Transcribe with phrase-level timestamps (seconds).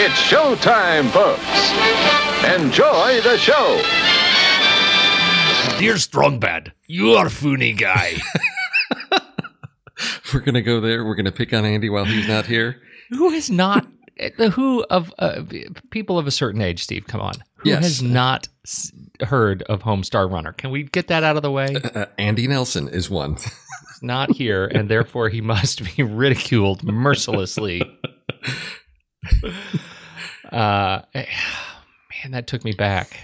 [0.00, 1.42] It's showtime, folks.
[2.44, 3.82] Enjoy the show.
[5.78, 8.14] Dear Strongbad, you are funny guy.
[10.32, 11.04] We're gonna go there.
[11.04, 12.80] We're gonna pick on Andy while he's not here.
[13.10, 13.86] Who has not
[14.36, 15.42] the who of uh,
[15.90, 17.06] people of a certain age, Steve?
[17.08, 17.82] Come on, who Yes.
[17.82, 18.46] has not
[19.22, 20.52] heard of Homestar Runner?
[20.52, 21.74] Can we get that out of the way?
[21.74, 23.34] Uh, Andy Nelson is one.
[23.36, 27.82] He's not here, and therefore he must be ridiculed mercilessly.
[30.50, 33.18] Uh, man, that took me back.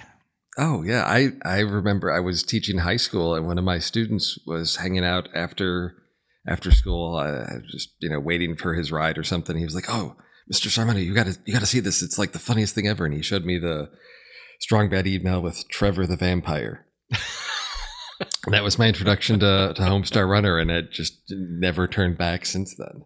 [0.59, 4.39] oh yeah, I I remember I was teaching high school and one of my students
[4.47, 5.97] was hanging out after
[6.47, 9.57] after school, uh, just you know waiting for his ride or something.
[9.57, 10.17] He was like, "Oh,
[10.53, 10.69] Mr.
[10.69, 12.03] Sarmento, you got to you got to see this.
[12.03, 13.91] It's like the funniest thing ever." And he showed me the
[14.61, 16.87] strong bad email with Trevor the vampire.
[17.11, 17.19] And
[18.55, 22.75] that was my introduction to, to Homestar Runner, and it just never turned back since
[22.77, 23.05] then.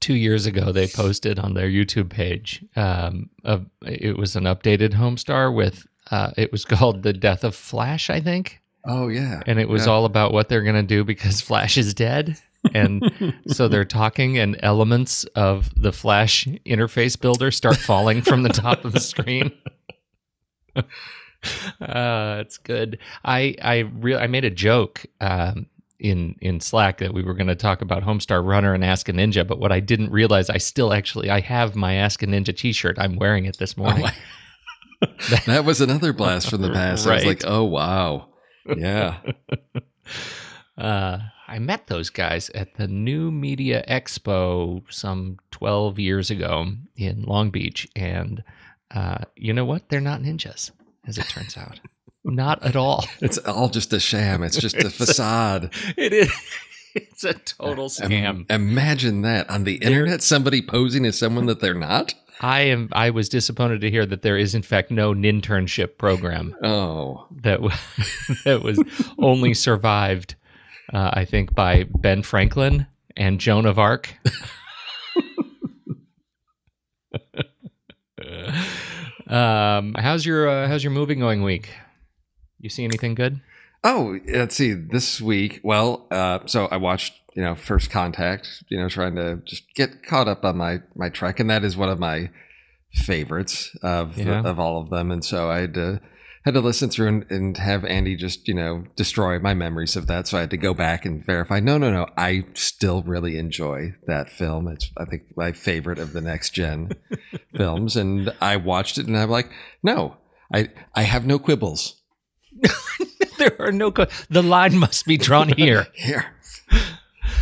[0.00, 2.64] Two years ago, they posted on their YouTube page.
[2.76, 5.86] Um, a, it was an updated Homestar with.
[6.10, 8.60] Uh, it was called "The Death of Flash," I think.
[8.84, 9.92] Oh yeah, and it was Yeah.
[9.92, 12.38] all about what they're going to do because Flash is dead.
[12.74, 18.48] And so they're talking, and elements of the Flash interface builder start falling from the
[18.50, 19.52] top of the screen.
[20.76, 22.98] uh, it's good.
[23.24, 25.66] I I re- I made a joke um,
[25.98, 29.12] in in Slack that we were going to talk about Homestar Runner and Ask a
[29.12, 32.56] Ninja, but what I didn't realize, I still actually I have my Ask a Ninja
[32.56, 32.98] T-shirt.
[32.98, 34.06] I'm wearing it this morning.
[35.46, 37.06] that was another blast from the past.
[37.06, 38.28] I was like, oh wow,
[38.76, 39.18] yeah.
[40.78, 41.18] uh,
[41.48, 47.50] I met those guys at the New Media Expo some 12 years ago in Long
[47.50, 47.88] Beach.
[47.96, 48.44] And
[48.90, 49.88] uh, you know what?
[49.88, 50.70] They're not ninjas,
[51.06, 51.80] as it turns out.
[52.24, 53.04] Not at all.
[53.20, 54.42] It's all just a sham.
[54.42, 55.70] It's just a facade.
[55.96, 56.32] It is.
[56.94, 58.50] It's a total scam.
[58.50, 62.14] imagine that on the internet, somebody posing as someone that they're not.
[62.40, 62.88] I am.
[62.92, 67.60] I was disappointed to hear that there is, in fact, no internship program Oh, that
[68.44, 68.82] that was
[69.18, 70.34] only survived,
[70.92, 72.86] uh, I think, by Ben Franklin
[73.16, 74.14] and Joan of Arc.
[79.28, 81.68] um, how's your uh, How's your movie going week?
[82.60, 83.40] You see anything good?
[83.84, 84.18] oh.
[84.26, 84.72] Let's see.
[84.72, 88.64] This week, well, uh, so I watched, you know, First Contact.
[88.68, 91.76] You know, trying to just get caught up on my my trek, and that is
[91.76, 92.30] one of my
[92.92, 94.42] favorites of Yeah.
[94.42, 95.10] of all of them.
[95.10, 96.00] And so I had to
[96.44, 100.06] had to listen through and, and have Andy just you know destroy my memories of
[100.06, 100.26] that.
[100.26, 101.60] So I had to go back and verify.
[101.60, 102.06] No, no, no.
[102.16, 104.68] I still really enjoy that film.
[104.68, 106.92] It's I think my favorite of the next gen
[107.56, 107.96] films.
[107.96, 109.50] And I watched it, and I'm like,
[109.82, 110.16] no,
[110.52, 111.94] I I have no quibbles.
[113.38, 113.90] there are no.
[113.90, 115.86] Co- the line must be drawn here.
[115.94, 116.26] Here.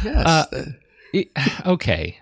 [0.04, 0.26] Yes.
[0.26, 0.62] Uh, uh,
[1.12, 1.30] It-
[1.66, 2.18] okay.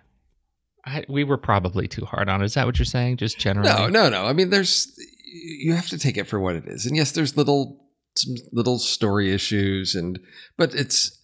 [0.86, 2.44] I, we were probably too hard on it.
[2.44, 3.16] Is that what you're saying?
[3.16, 3.68] Just generally?
[3.70, 4.26] no, no, no.
[4.26, 4.92] I mean, there's
[5.26, 7.80] you have to take it for what it is, and yes, there's little
[8.16, 10.18] some little story issues, and
[10.58, 11.18] but it's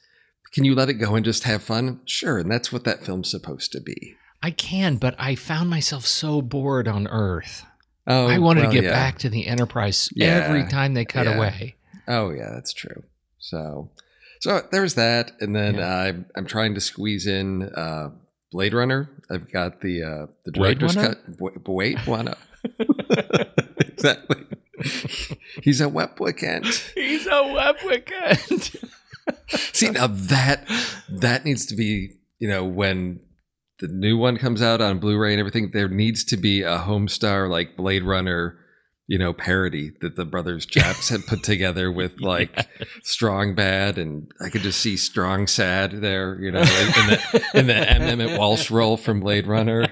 [0.52, 2.00] can you let it go and just have fun?
[2.06, 4.14] Sure, and that's what that film's supposed to be.
[4.42, 7.64] I can, but I found myself so bored on Earth.
[8.06, 8.90] Oh, I wanted well, to get yeah.
[8.90, 10.44] back to the Enterprise Yeah.
[10.46, 11.36] every time they cut Yeah.
[11.36, 11.76] away.
[12.08, 13.02] Oh yeah, that's true.
[13.38, 13.90] So,
[14.40, 18.10] so there's that, and then I'm I'm trying to squeeze in uh,
[18.50, 19.10] Blade Runner.
[19.30, 21.18] I've got the uh, the director's cut.
[21.38, 22.34] Wait, wait one
[23.78, 24.44] exactly.
[25.62, 26.92] He's a replicant.
[26.94, 28.84] He's a replicant.
[29.72, 30.66] See now that
[31.08, 33.20] that needs to be you know when
[33.80, 37.48] the new one comes out on Blu-ray and everything, there needs to be a Homestar
[37.48, 38.58] like Blade Runner,
[39.06, 42.68] you know, parody that the brothers Chaps had put together with like
[43.02, 47.44] Strong Bad, and I could just see Strong Sad there, you know, in, in the
[47.54, 48.02] in the M.
[48.02, 49.86] Emmet Walsh role from Blade Runner.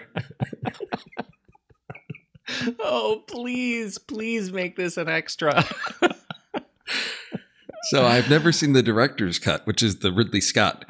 [2.81, 5.65] oh, please, please make this an extra.
[7.85, 10.85] So I've never seen the director's cut, which is the Ridley Scott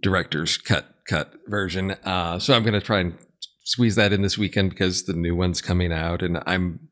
[0.00, 1.92] director's cut cut version.
[2.04, 3.18] Uh, so I'm going to try and
[3.64, 6.88] squeeze that in this weekend because the new one's coming out, and I'm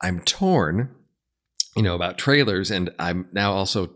[0.00, 0.94] I'm torn,
[1.76, 3.90] you know, about trailers, and I'm now also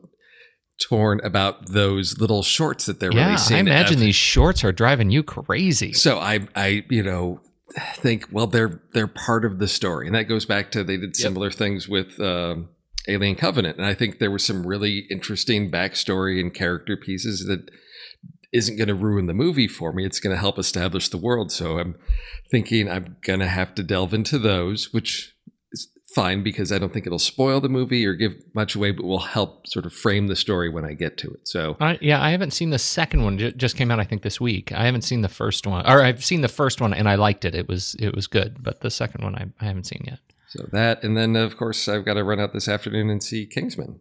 [0.80, 3.56] torn about those little shorts that they're yeah, releasing.
[3.56, 5.92] I imagine these shorts are driving you crazy.
[5.92, 7.40] So I I you know
[7.96, 11.16] think well they're they're part of the story, and that goes back to they did
[11.16, 12.20] similar things with.
[12.20, 12.70] Um,
[13.08, 17.70] Alien Covenant, and I think there was some really interesting backstory and character pieces that
[18.56, 20.04] isn't going to ruin the movie for me.
[20.06, 21.52] It's going to help establish the world.
[21.52, 21.96] So I'm
[22.50, 25.34] thinking I'm going to have to delve into those, which
[25.72, 29.04] is fine because I don't think it'll spoil the movie or give much away, but
[29.04, 31.46] will help sort of frame the story when I get to it.
[31.48, 33.38] So I, yeah, I haven't seen the second one.
[33.38, 34.72] Ju- just came out, I think, this week.
[34.72, 37.44] I haven't seen the first one, or I've seen the first one and I liked
[37.44, 37.54] it.
[37.54, 40.20] It was it was good, but the second one I, I haven't seen yet.
[40.48, 43.44] so that, and then of course I've got to run out this afternoon and see
[43.46, 44.00] Kingsman.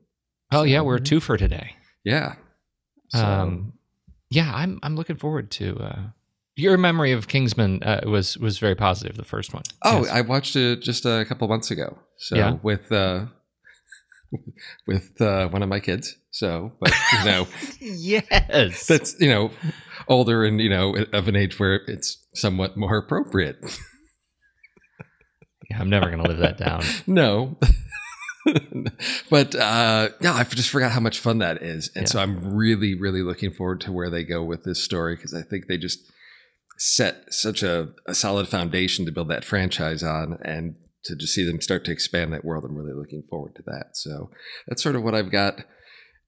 [0.52, 1.76] Oh yeah, we're two for today.
[2.04, 2.36] Yeah.
[3.10, 3.74] So, Um,
[4.36, 5.77] yeah, I'm I'm looking forward to.
[5.80, 6.00] Uh,
[6.58, 9.15] your memory of Kingsman uh, was was very positive.
[9.18, 9.63] The first one.
[9.84, 10.10] Oh, Yes.
[10.12, 11.98] I watched it just a couple months ago.
[12.18, 12.51] So Yeah.
[12.63, 13.25] with uh
[14.88, 16.15] with uh one of my kids.
[16.32, 17.48] So, but you know,
[17.82, 18.88] yes.
[18.88, 19.51] that's you know
[20.08, 23.58] older and you know of an age where it's somewhat more appropriate.
[25.70, 26.84] Yeah, I'm never gonna live that down.
[27.08, 27.58] no.
[29.30, 31.90] but uh yeah, I just forgot how much fun that is.
[31.96, 32.10] And Yeah.
[32.10, 35.42] so I'm really really looking forward to where they go with this story because I
[35.42, 36.00] think they just
[36.78, 40.75] set such a, a solid foundation to build that franchise on and
[41.06, 42.66] to just see them start to expand that world.
[42.66, 43.92] I'm really looking forward to that.
[43.94, 44.30] So
[44.68, 45.64] that's sort of what i've got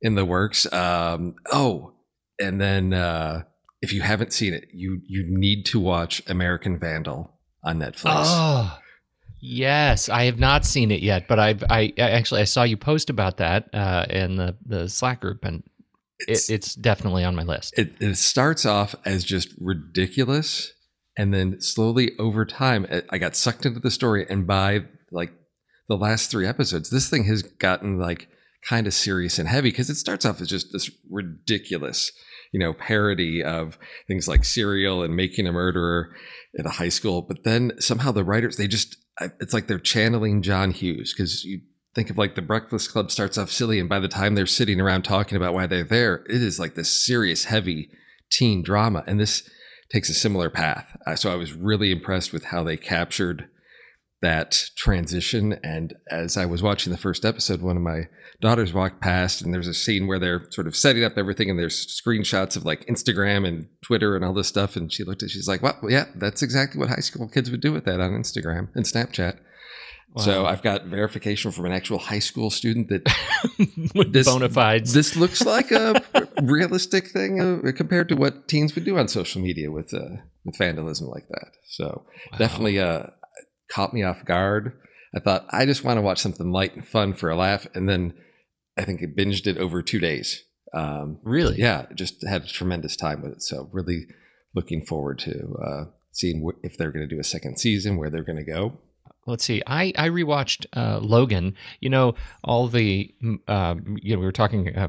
[0.02, 0.72] in the works.
[0.72, 1.94] Um, oh
[2.40, 3.44] and then uh,
[3.82, 7.34] if you haven't seen it you you need to watch american vandal
[7.64, 8.24] on netflix.
[8.26, 8.78] Oh,
[9.40, 10.10] yes.
[10.10, 13.38] I have not seen it yet, but I've I actually I saw you post about
[13.38, 15.64] that uh, in the the Slack group, and
[16.20, 17.78] it, It's- it's definitely on my list.
[17.78, 20.72] it, it starts off as just ridiculous
[21.18, 25.32] and then slowly over time it- i got sucked into the story and by like
[25.88, 28.28] the last three episodes this thing has gotten like
[28.68, 32.12] kind of serious and heavy because it starts off as just this ridiculous,
[32.52, 33.78] you know, parody of
[34.08, 36.10] things like Serial and Making a Murderer
[36.60, 37.22] at a high school.
[37.22, 41.62] But then somehow the writers, they just, it's like they're channeling John Hughes because you
[41.96, 44.80] think of like the Breakfast Club starts off silly, and by the time they're sitting
[44.80, 47.90] around talking about why they're there, it is like this serious, heavy
[48.32, 49.04] teen drama.
[49.08, 49.50] And this
[49.92, 50.96] takes a similar path.
[51.16, 53.48] So I was really impressed with how they captured
[54.22, 55.60] that transition.
[55.64, 58.08] And as I was watching the first episode, one of my
[58.42, 61.58] daughters walked past, and there's a scene where they're sort of setting up everything, and
[61.58, 64.76] there's screenshots of like Instagram and Twitter and all this stuff.
[64.76, 67.62] And she looked at, she's like, "Well, yeah, that's exactly what high school kids would
[67.62, 69.40] do with that on Instagram and Snapchat."
[70.20, 73.06] So I've got verification from an actual high school student that
[74.12, 74.94] this bona fides.
[74.94, 76.02] This looks like a
[76.42, 80.58] realistic thing uh, compared to what teens would do on social media with uh, with
[80.58, 81.52] vandalism like that.
[81.70, 82.06] So
[82.38, 83.08] definitely uh,
[83.70, 84.74] caught me off guard.
[85.16, 87.88] I thought I just want to watch something light and fun for a laugh, and
[87.88, 88.14] then
[88.78, 90.44] I think I binged it over two days.
[90.74, 91.58] Um, Really?
[91.58, 93.42] yeah, just had a tremendous time with it.
[93.42, 94.06] So really
[94.54, 98.10] looking forward to uh, seeing wh- if they're going to do a second season, where
[98.10, 98.78] they're going to go.
[99.26, 99.62] Let's see.
[99.68, 101.56] I I rewatched uh, Logan.
[101.82, 104.88] You know all the mm, uh, you know we were talking uh,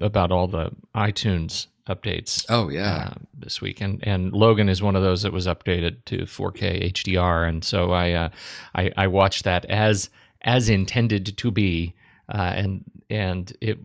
[0.00, 4.96] about all the iTunes updates Oh yeah, uh, this week, and and Logan is one
[4.96, 8.28] of those that was updated to 4K HDR, and so I uh,
[8.74, 10.10] I, I watched that as
[10.42, 11.94] as intended to be,
[12.28, 13.78] uh, and and it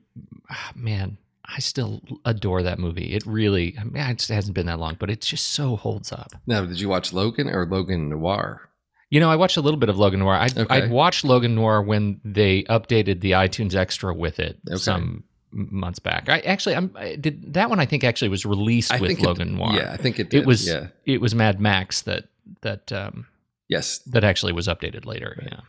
[0.49, 1.17] ah, man.
[1.53, 3.13] I still adore that movie.
[3.13, 6.31] It really, I mean, it hasn't been that long, but it just so holds up.
[6.47, 8.69] now did you watch Logan or Logan Noir?
[9.09, 10.35] You know, I watched a little bit of Logan Noir.
[10.35, 10.73] I'd, Okay.
[10.73, 14.77] I'd watched Logan Noir when they updated the iTunes Extra with it Okay.
[14.77, 16.29] some months back.
[16.29, 17.81] I actually, I'm I did that one.
[17.81, 19.73] I think actually was released I with think it- Logan Noir.
[19.73, 20.29] Yeah, I think it.
[20.29, 20.43] Did.
[20.43, 20.65] it was.
[20.65, 20.87] Yeah.
[21.05, 22.29] It was Mad Max that
[22.61, 23.27] that um,
[23.67, 23.97] Yes.
[24.05, 25.37] that actually was updated later.
[25.51, 25.59] Yeah.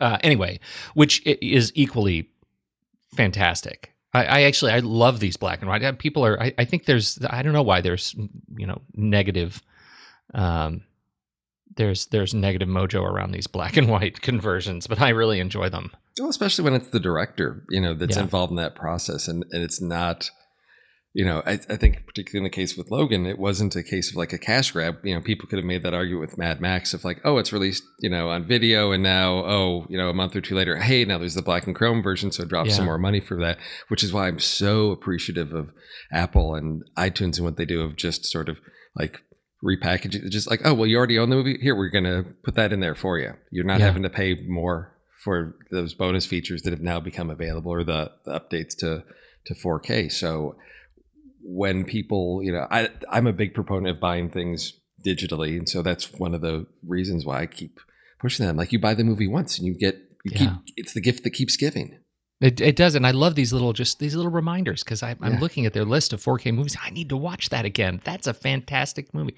[0.00, 0.58] Uh, anyway,
[0.94, 2.28] which is equally
[3.14, 3.92] fantastic.
[4.12, 5.82] I, I actually I love these black and white.
[5.82, 6.40] Uh, People are.
[6.40, 7.18] I, I think there's.
[7.28, 8.14] I don't know why there's
[8.56, 9.62] you know negative.
[10.32, 10.82] Um,
[11.76, 15.90] there's there's negative mojo around these black and white conversions, but I really enjoy them.
[16.18, 18.22] Well, especially when it's the director, you know, that's Yeah.
[18.22, 20.30] involved in that process, and and it's not,
[21.16, 24.10] you know, I, I think particularly in the case with Logan, it wasn't a case
[24.10, 24.96] of like a cash grab.
[25.04, 27.52] You know, people could have made that argument with Mad Max of like, oh, it's
[27.52, 30.76] released, you know, on video, and now, oh, you know, a month or two later,
[30.76, 33.58] hey, now there's the black and chrome version, so drop some more money for that.
[33.88, 35.70] Which is why I'm so appreciative of
[36.12, 38.58] Apple and iTunes and what they do of just sort of
[38.96, 39.20] like
[39.64, 40.28] repackage it.
[40.30, 41.58] Just like, oh, well, you already own the movie.
[41.62, 43.34] Here, we're going to put that in there for you.
[43.50, 43.86] You're not Yeah.
[43.86, 44.92] having to pay more
[45.22, 49.04] for those bonus features that have now become available or the, the updates to,
[49.46, 50.12] to 4K.
[50.12, 50.56] So
[51.46, 54.72] when people, you know, I, I'm a big proponent of buying things
[55.04, 55.58] digitally.
[55.58, 57.78] And so that's one of the reasons why I keep
[58.18, 58.56] pushing them.
[58.56, 60.56] Like you buy the movie once and you get, you keep, Yeah.
[60.76, 61.98] it's the gift that keeps giving.
[62.40, 65.38] It, it does, and I love these little just these little reminders because I'm Yeah.
[65.38, 66.76] looking at their list of 4K movies.
[66.82, 68.00] I need to watch that again.
[68.04, 69.36] That's a fantastic movie.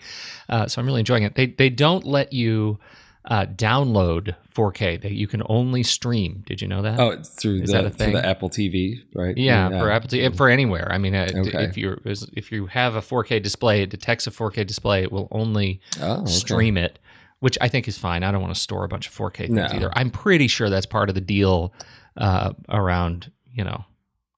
[0.48, 1.34] Uh, so I'm really enjoying it.
[1.34, 2.78] They they don't let you
[3.28, 5.00] uh, download 4K.
[5.02, 6.44] That you can only stream.
[6.46, 6.98] Did you know that?
[7.00, 8.14] Oh, it's through Is that the, through thing?
[8.14, 9.36] the Apple TV, right?
[9.36, 10.90] Yeah, for Apple TV, for anywhere.
[10.92, 11.64] I mean, uh, Okay.
[11.64, 15.02] if you if you have a 4K display, it detects a 4K display.
[15.02, 16.30] It will only Oh, okay.
[16.30, 16.98] stream it,
[17.40, 18.22] which I think is fine.
[18.22, 19.66] I don't want to store a bunch of 4K things No.
[19.72, 19.90] either.
[19.94, 21.72] I'm pretty sure that's part of the deal
[22.16, 23.84] uh, around you know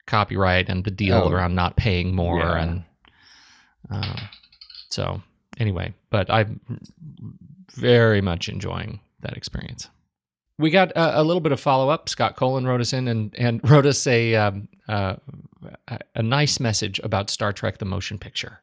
[0.06, 1.30] copyright and the deal Oh.
[1.30, 2.62] around not paying more Yeah.
[2.62, 2.84] and
[3.90, 4.20] uh,
[4.88, 5.20] so
[5.58, 5.92] anyway.
[6.10, 6.60] But I'm
[7.72, 9.88] very much enjoying that experience.
[10.58, 12.08] We got a, a little bit of follow up.
[12.08, 15.16] Scott Colin wrote us in and, and wrote us a, um, uh,
[16.14, 18.60] a nice message about Star Trek: The Motion Picture.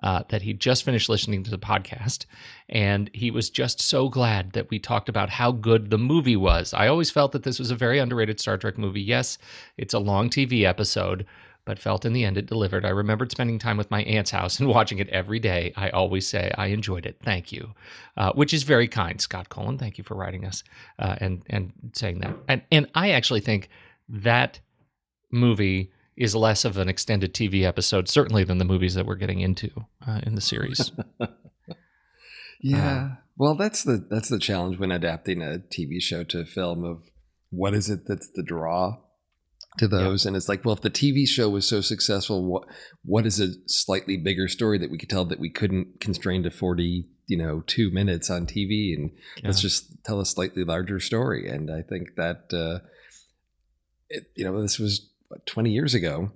[0.00, 2.24] Uh, that he just finished listening to the podcast,
[2.68, 6.72] and he was just so glad that we talked about how good the movie was.
[6.72, 9.02] I always felt that this was a very underrated Star Trek movie.
[9.02, 9.38] Yes,
[9.76, 11.26] it's a long TV episode,
[11.68, 12.86] but felt in the end it delivered.
[12.86, 15.74] I remembered spending time with my aunt's house and watching it every day.
[15.76, 17.18] I always say I enjoyed it.
[17.22, 17.74] Thank you,
[18.16, 19.76] uh, which is very kind, Scott Colin.
[19.76, 20.64] Thank you for writing us
[20.98, 22.34] uh, and and saying that.
[22.48, 23.68] And and I actually think
[24.08, 24.60] that
[25.30, 29.40] movie is less of an extended TV episode, certainly than the movies that we're getting
[29.40, 29.70] into
[30.06, 30.90] uh, in the series.
[32.60, 33.10] Yeah.
[33.36, 37.04] well, that's the that's the challenge when adapting a TV show to a film of
[37.50, 38.96] what is it that's the draw
[39.78, 42.64] to those and it's like well if the TV show was so successful what
[43.04, 46.50] what is a slightly bigger story that we could tell that we couldn't constrain to
[46.50, 49.10] 40 you know 2 minutes on TV and
[49.44, 51.48] let's just tell a slightly larger story.
[51.48, 52.84] And I think that uh
[54.08, 56.32] it, you know this was what, 20 years ago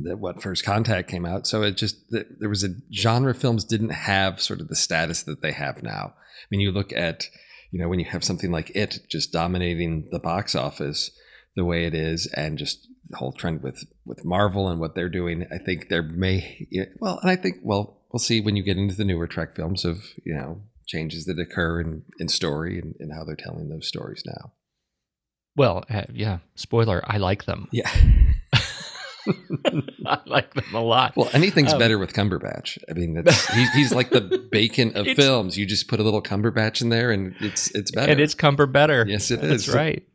[0.00, 1.46] that what first contact came out.
[1.46, 5.22] So it just th- there was a genre films didn't have sort of the status
[5.22, 6.14] that they have now.
[6.16, 7.28] I mean you look at
[7.70, 11.12] you know when you have something like it just dominating the box office
[11.56, 15.08] the way it is, and just the whole trend with with Marvel and what they're
[15.08, 15.46] doing.
[15.52, 16.66] I think there may
[17.00, 19.84] well, and I think well, we'll see when you get into the newer Trek films
[19.84, 23.86] of you know changes that occur in in story and, and how they're telling those
[23.88, 24.52] stories now.
[25.56, 26.38] Well, uh, yeah.
[26.56, 27.68] Spoiler: I like them.
[27.72, 27.90] Yeah.
[30.06, 31.16] I like them a lot.
[31.16, 32.76] Well, anything's Um, better with Cumberbatch.
[32.90, 34.20] I mean, that's, he's, he's like the
[34.52, 35.56] bacon of films.
[35.56, 38.12] You just put a little Cumberbatch in there, and it's it's better.
[38.12, 39.06] and it's Cumber better.
[39.08, 39.74] yes, it That's is.
[39.74, 40.06] right.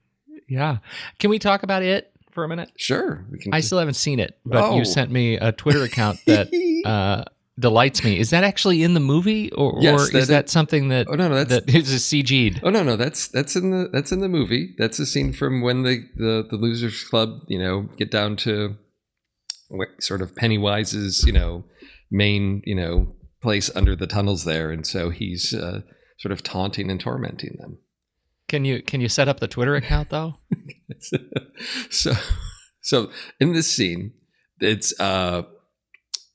[0.50, 0.78] Yeah.
[1.20, 2.72] Can we talk about it for a minute?
[2.78, 3.26] Sure.
[3.52, 4.78] I still haven't seen it, but Oh.
[4.78, 6.50] you sent me a Twitter account that
[6.86, 7.24] uh,
[7.60, 8.18] delights me.
[8.20, 11.16] Is that actually in the movie, or, Yes, or that is that something that oh
[11.16, 12.62] no, no, that's that is a CG'd?
[12.64, 14.74] Oh no, no, that's that's in the that's in the movie.
[14.78, 18.76] That's a scene from when the the, the losers club, you know, get down to
[20.00, 21.64] sort of Pennywise's, you know,
[22.10, 25.82] main, you know, place under the tunnels there, and so he's uh,
[26.18, 27.78] sort of taunting and tormenting them.
[28.50, 30.36] Can you can you set up the Twitter account though?
[31.90, 32.14] so
[32.82, 34.14] so in this scene,
[34.60, 35.44] it's uh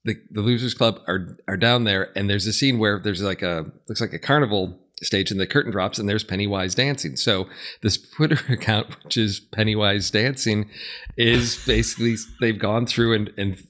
[0.04, 3.42] the the losers club are are down there and there's a scene where there's like
[3.42, 7.16] a looks like a carnival stage and the curtain drops and there's Pennywise dancing.
[7.16, 7.48] So
[7.82, 10.70] this Twitter account which is Pennywise dancing
[11.16, 13.62] is basically they've gone through and and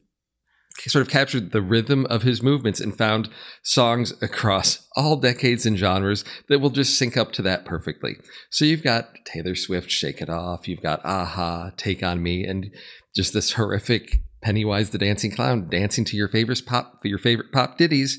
[0.78, 3.28] sort of captured the rhythm of his movements and found
[3.62, 8.16] songs across all decades and genres that will just sync up to that perfectly.
[8.50, 12.70] So you've got Taylor Swift, Shake It Off, you've got Aha, Take On Me, and
[13.14, 17.78] just this horrific Pennywise the Dancing Clown dancing to your favorite pop your favorite pop
[17.78, 18.18] ditties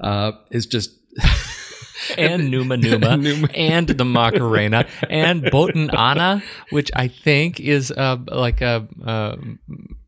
[0.00, 0.90] uh, is just
[2.16, 3.48] and Numa Numa, Numa.
[3.54, 9.36] and the Macarena, and Botan Anna, which I think is uh, like a, a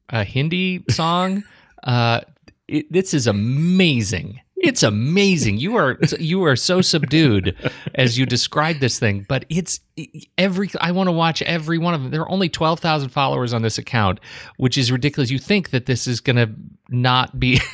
[0.08, 1.44] a Hindi song.
[1.84, 2.20] Uh,
[2.66, 4.40] it, this is amazing.
[4.60, 5.58] It's amazing.
[5.58, 7.56] You are you are so subdued
[7.94, 9.78] as you describe this thing, but it's
[10.36, 10.68] every.
[10.80, 12.10] I want to watch every one of them.
[12.10, 14.18] There are only twelve thousand followers on this account,
[14.56, 15.30] which is ridiculous.
[15.30, 16.50] You think that this is going to
[16.88, 17.60] not be.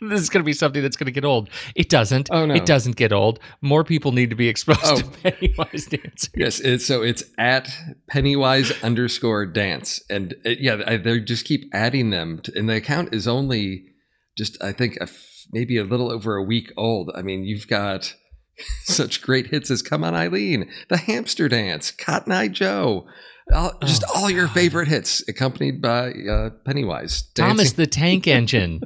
[0.08, 1.48] this is going to be something that's going to get old.
[1.74, 2.28] It doesn't.
[2.32, 2.54] Oh, no.
[2.54, 3.38] It doesn't get old.
[3.60, 4.96] More people need to be exposed Oh.
[4.96, 6.30] to Pennywise dancing.
[6.36, 7.68] Yes, it's, so it's at
[8.08, 12.76] Pennywise underscore dance, and uh, yeah, I, they just keep adding them, to, and the
[12.76, 13.84] account is only
[14.36, 17.10] just I think a f maybe a little over a week old.
[17.14, 18.14] I mean, you've got
[18.84, 23.06] such great hits as "Come On Eileen," "The Hamster Dance," "Cotton Eye Joe."
[23.52, 24.54] All, just Oh, all your God.
[24.54, 27.22] favorite hits, accompanied by uh, Pennywise.
[27.34, 28.80] Thomas the Tank Engine.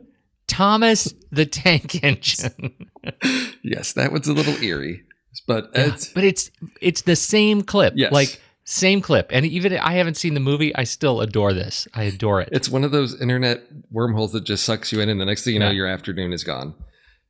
[0.47, 2.89] Thomas the Tank Engine.
[3.63, 5.03] yes, that was a little eerie,
[5.47, 7.95] but Yeah, it's but it's it's the same clip.
[7.97, 8.13] Yes.
[8.13, 9.29] Like same clip.
[9.31, 11.87] And even I haven't seen the movie, I still adore this.
[11.95, 12.49] I adore it.
[12.53, 15.55] it's one of those internet wormholes that just sucks you in, and the next thing
[15.55, 16.75] you know, your afternoon is gone.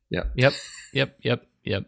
[0.09, 0.53] Yep, yep,
[0.93, 1.47] yep, yep.
[1.63, 1.85] Yep.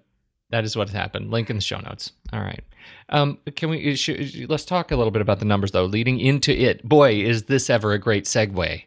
[0.49, 1.29] That is what happened.
[1.29, 2.13] Link in the show notes.
[2.31, 2.63] All right.
[3.09, 3.95] Um, can we?
[3.95, 5.85] Should, let's talk a little bit about the numbers though.
[5.85, 8.83] Leading into it, boy, is this ever a great segue?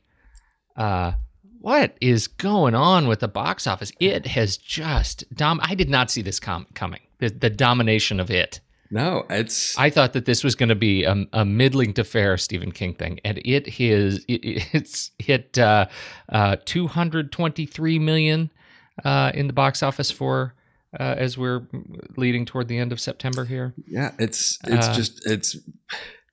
[0.76, 1.12] Uh,
[1.60, 3.92] what is going on with the box office?
[4.00, 5.60] It has just dom.
[5.62, 7.00] I did not see this com- coming.
[7.18, 8.60] The, the domination of it.
[8.92, 12.36] No, it's I thought that this was going to be a, a middling to fair
[12.36, 14.40] Stephen King thing, and it is it,
[14.74, 15.86] it's hit uh,
[16.28, 18.50] uh, 223 million
[19.04, 20.54] uh, in the box office for
[20.98, 21.62] uh, as we're
[22.16, 23.74] leading toward the end of September here.
[23.86, 25.56] yeah, it's it's Uh, just it's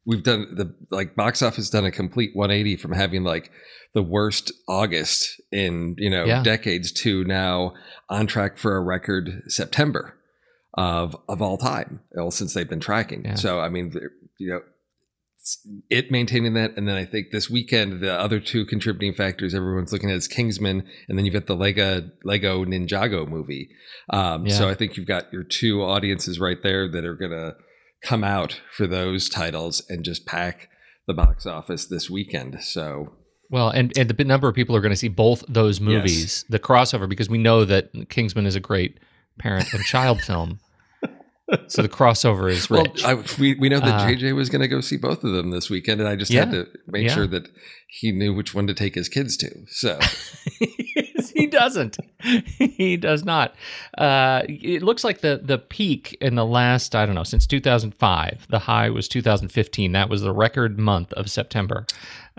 [0.08, 3.52] we've done the like box office done a complete 180 from having like
[3.93, 6.41] the worst August in you know Yeah.
[6.41, 7.74] decades to now
[8.10, 10.15] on track for a record September
[10.76, 13.26] of of all time well since they've been tracking.
[13.26, 13.36] Yeah.
[13.36, 13.91] So I mean
[14.39, 14.62] you know
[15.89, 19.93] it maintaining that and then I think this weekend the other two contributing factors everyone's
[19.93, 23.70] looking at is Kingsman and then you've got the Lego Lego Ninjago movie.
[24.10, 24.54] Um, Yeah.
[24.56, 27.56] So I think you've got your two audiences right there that are gonna
[28.08, 30.70] come out for those titles and just pack
[31.08, 32.58] the box office this weekend.
[32.62, 33.13] So
[33.50, 36.60] Well, and, and the number of people are going to see both those movies, the
[36.60, 39.00] crossover, because we know that Kingsman is a great
[39.39, 40.60] parent and child film.
[41.70, 43.06] So the crossover is well, rich.
[43.06, 45.50] I, we we know that Uh, JJ was going to go see both of them
[45.52, 46.41] this weekend, and I just Yeah.
[46.41, 47.13] had to make Yeah.
[47.15, 47.48] sure that
[47.88, 49.50] he knew which one to take his kids to.
[49.70, 49.98] So
[51.36, 51.98] he doesn't.
[52.58, 53.56] he does not.
[53.98, 58.48] Uh, it looks like the the peak in the last I don't know since 2005.
[58.50, 59.92] The high was 2015.
[59.92, 61.86] That was the record month of September,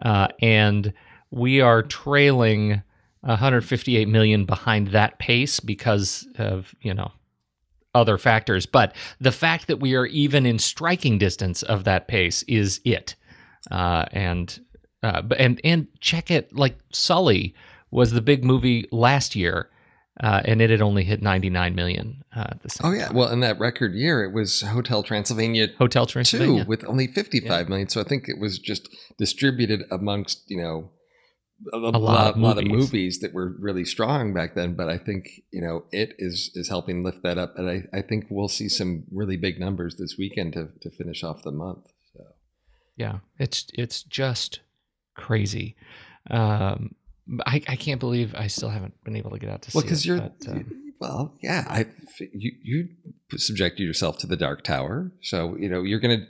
[0.02, 0.92] uh, and
[1.30, 2.82] we are trailing
[3.20, 7.12] 158 million behind that pace because of you know
[7.94, 8.66] other factors.
[8.66, 13.14] But the fact that we are even in striking distance of that pace is it.
[13.70, 14.60] Uh, and
[15.02, 17.54] uh, and and check it like Sully
[17.90, 19.70] was the big movie last year,
[20.20, 22.24] uh, and it had only hit 99 million.
[22.34, 23.16] Uh, at the same Oh yeah, time.
[23.16, 27.68] well, in that record year, it was Hotel Transylvania Hotel Transylvania, two with only fifty-five
[27.68, 27.88] million.
[27.88, 30.90] So I think it was just distributed amongst you know
[31.72, 32.86] a, a lot of lot of movies.
[32.92, 34.74] movies that were really strong back then.
[34.74, 38.02] But I think you know it is is helping lift that up, and I, I
[38.02, 41.86] think we'll see some really big numbers this weekend to to finish off the month.
[42.14, 42.22] So
[42.96, 44.60] yeah, it's it's just
[45.16, 45.74] crazy.
[46.30, 46.94] Um,
[47.46, 49.86] I I can't believe I still haven't been able to get out to well, see
[49.86, 50.08] because it.
[50.08, 51.86] you're but, um, well, yeah, I
[52.32, 52.88] you you
[53.36, 56.26] subjected yourself to the Dark Tower, so you know you're gonna.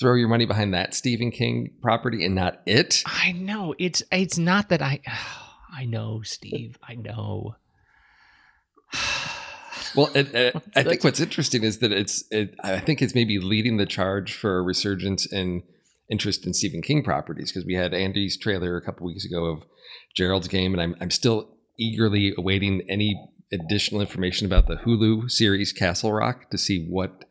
[0.00, 3.04] Throw your money behind that Stephen King property and not it.
[3.06, 5.00] I know it's it's not that I
[5.72, 7.54] I know Steve I know.
[9.94, 12.24] Well, it, it, I think what's interesting is that it's.
[12.30, 15.62] It, I think it's maybe leading the charge for a resurgence in
[16.10, 19.64] interest in Stephen King properties because we had Andy's trailer a couple weeks ago of
[20.14, 23.20] Gerald's Game, and I'm I'm still eagerly awaiting any
[23.52, 27.24] additional information about the Hulu series Castle Rock to see what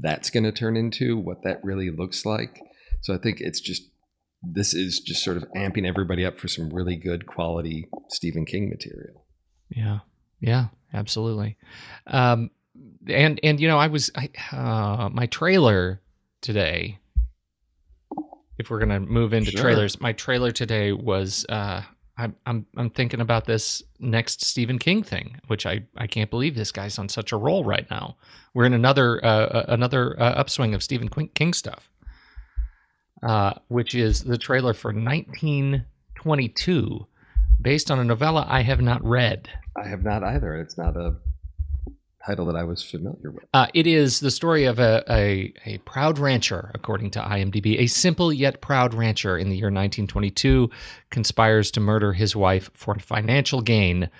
[0.00, 2.60] that's going to turn into, what that really looks like.
[3.02, 3.82] So I think it's just
[4.42, 8.68] this is just sort of amping everybody up for some really good quality Stephen King
[8.68, 9.24] material.
[9.68, 10.00] Yeah,
[10.40, 11.56] yeah, absolutely.
[12.06, 12.50] Um,
[13.08, 16.00] and and you know, I was I, uh, my trailer
[16.40, 16.98] today.
[18.58, 19.60] If we're gonna move into Sure.
[19.60, 21.82] trailers, my trailer today was uh,
[22.16, 26.54] I'm I'm I'm thinking about this next Stephen King thing, which I I can't believe
[26.54, 28.16] this guy's on such a roll right now.
[28.54, 31.90] We're in another uh, uh, another uh, upswing of Stephen King stuff,
[33.22, 37.06] uh, which is the trailer for 1922,
[37.60, 39.50] based on a novella I have not read.
[39.76, 40.56] I have not either.
[40.56, 41.16] It's not a
[42.26, 43.44] title that I was familiar with.
[43.54, 47.78] Uh, it is the story of a, a, a proud rancher, according to IMDb.
[47.78, 50.70] A simple yet proud rancher in the year 1922
[51.10, 54.10] conspires to murder his wife for financial gain,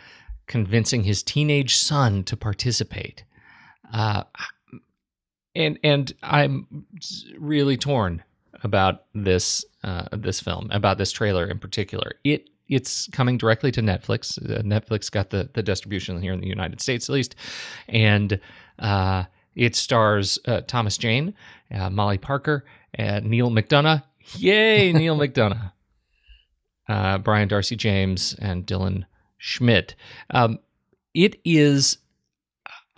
[0.47, 3.25] convincing his teenage son to participate.
[3.93, 4.25] Uh,
[5.55, 6.87] and and I'm
[7.39, 8.23] really torn
[8.63, 12.13] about this uh, this film, about this trailer in particular.
[12.25, 14.39] It it's coming directly to Netflix.
[14.39, 17.37] Uh, Netflix got the the distribution here in the United States, at least,
[17.89, 18.41] and
[18.79, 19.25] uh,
[19.55, 21.35] it stars uh, Thomas Jane,
[21.75, 24.03] uh, Molly Parker, and Neal McDonough.
[24.37, 25.73] Yay, Neal McDonough.
[26.89, 29.05] Uh, Brian Darcy James and Dylan
[29.39, 29.95] Schmid.
[30.31, 30.59] Um,
[31.15, 31.99] it is.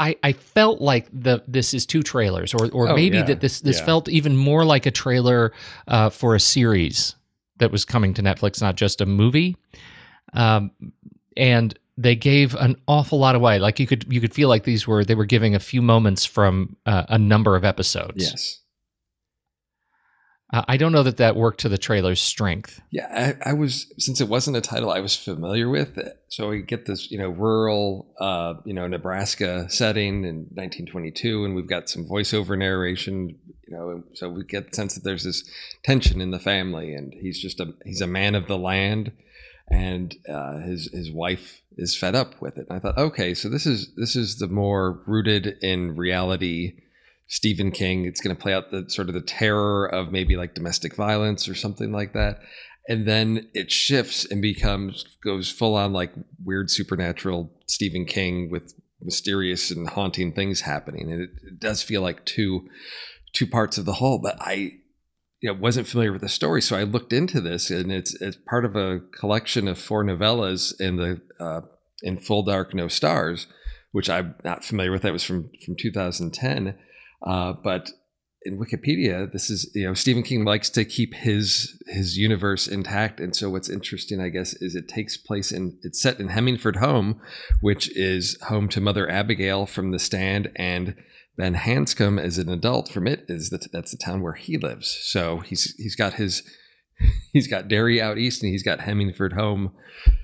[0.00, 3.40] I, I felt like the this is two trailers, or or Oh, maybe yeah, that
[3.40, 3.84] this this yeah.
[3.86, 5.52] felt even more like a trailer
[5.88, 7.14] uh, for a series
[7.58, 9.56] that was coming to Netflix, not just a movie.
[10.32, 10.70] Um,
[11.36, 13.58] and they gave an awful lot away.
[13.58, 16.24] Like you could you could feel like these were they were giving a few moments
[16.24, 18.30] from uh, a number of episodes.
[18.30, 18.60] Yes.
[20.50, 22.80] I don't know that that worked to the trailer's strength.
[22.90, 26.62] Yeah, I, I was since it wasn't a title I was familiar with, so we
[26.62, 31.90] get this you know rural uh, you know Nebraska setting in 1922, and we've got
[31.90, 35.48] some voiceover narration, you know, so we get the sense that there's this
[35.84, 39.12] tension in the family, and he's just a he's a man of the land,
[39.70, 42.66] and uh, his his wife is fed up with it.
[42.70, 46.76] And I thought, okay, so this is this is the more rooted in reality.
[47.28, 48.04] Stephen King.
[48.04, 51.48] It's going to play out the sort of the terror of maybe like domestic violence
[51.48, 52.40] or something like that.
[52.88, 56.12] And then it shifts and becomes goes full on like
[56.42, 61.12] weird supernatural Stephen King with mysterious and haunting things happening.
[61.12, 62.66] And it, it does feel like two
[63.34, 64.18] two parts of the whole.
[64.18, 64.72] But I
[65.40, 68.36] you know, wasn't familiar with the story, so I looked into this, and it's it's
[68.36, 71.60] part of a collection of four novellas in the uh,
[72.02, 73.46] in Full Dark No Stars,
[73.92, 75.02] which I'm not familiar with.
[75.02, 76.74] That was from from 2010.
[77.26, 77.90] Uh, but
[78.44, 83.18] in Wikipedia, this is you know Stephen King likes to keep his his universe intact,
[83.20, 86.76] and so what's interesting, I guess, is it takes place in it's set in Hemingford
[86.76, 87.20] Home,
[87.60, 90.94] which is home to Mother Abigail from The Stand, and
[91.36, 94.98] Ben Hanscom as an adult from it is that that's the town where he lives.
[95.02, 96.42] So he's he's got his
[97.32, 99.72] he's got Derry out east, and he's got Hemingford Home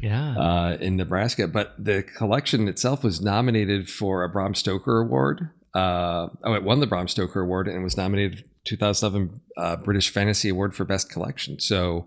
[0.01, 0.37] Yeah.
[0.37, 1.49] uh, in Nebraska.
[1.49, 5.51] But the collection itself was nominated for a Bram Stoker Award.
[5.75, 10.49] Uh, oh, it won the Bram Stoker Award and was nominated 2007 uh, British Fantasy
[10.49, 11.59] Award for Best Collection.
[11.59, 12.07] So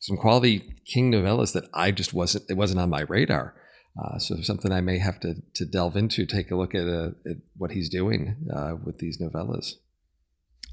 [0.00, 3.54] some quality King novellas that I just wasn't it wasn't on my radar.
[4.00, 7.10] Uh, so something I may have to to delve into, take a look at, uh,
[7.28, 9.74] at what he's doing uh, with these novellas.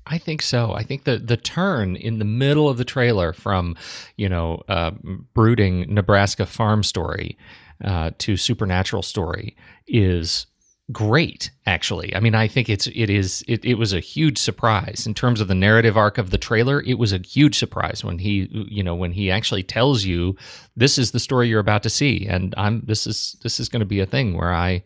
[0.08, 0.74] I think so.
[0.74, 3.76] I think the the turn in the middle of the trailer from,
[4.18, 4.92] you know, uh,
[5.34, 7.38] brooding Nebraska farm story
[7.84, 9.56] uh, to supernatural story
[9.88, 10.46] is
[10.92, 12.16] great actually.
[12.16, 15.06] I mean i think it's it is it, it was a huge surprise.
[15.08, 18.20] In terms of the narrative arc of the trailer it was a huge surprise when
[18.20, 20.36] he you know when he actually tells you
[20.76, 23.80] this is the story you're about to see and i'm this is this is going
[23.80, 24.84] to be a thing where i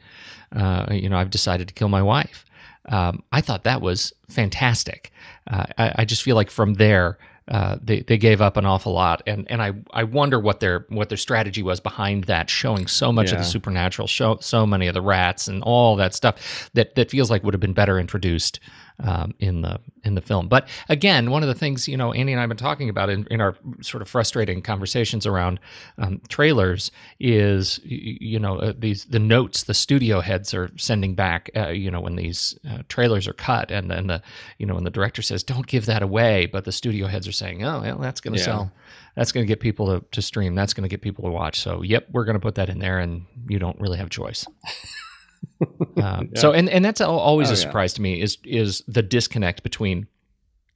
[0.56, 2.46] uh, you know i've decided to kill my wife.
[2.88, 5.12] Um, i thought that was fantastic.
[5.52, 7.18] Uh, I, I just feel like from there
[7.50, 10.86] uh, they they gave up an awful lot, and and I I wonder what their
[10.90, 14.86] what their strategy was behind that, showing so much of the supernatural, show so many
[14.88, 18.00] of the rats and all that stuff that that feels like would have been better
[18.00, 18.60] introduced
[19.02, 20.48] um, in the in the film.
[20.48, 23.10] But again, one of the things you know Andy and I have been talking about
[23.10, 25.60] in, in our sort of frustrating conversations around
[25.98, 31.50] um, trailers is you know uh, these the notes the studio heads are sending back
[31.56, 34.22] uh, you know when these uh, trailers are cut and then the
[34.58, 37.32] you know when the director says don't give that away but the studio heads are
[37.34, 38.46] saying oh well that's going to Yeah.
[38.46, 38.72] sell
[39.16, 41.60] that's going to get people to, to stream that's going to get people to watch
[41.60, 44.10] so yep we're going to put that in there and you don't really have a
[44.12, 44.46] choice
[46.02, 47.62] um, so and and that's always Oh, a yeah.
[47.62, 50.08] surprise to me is is the disconnect between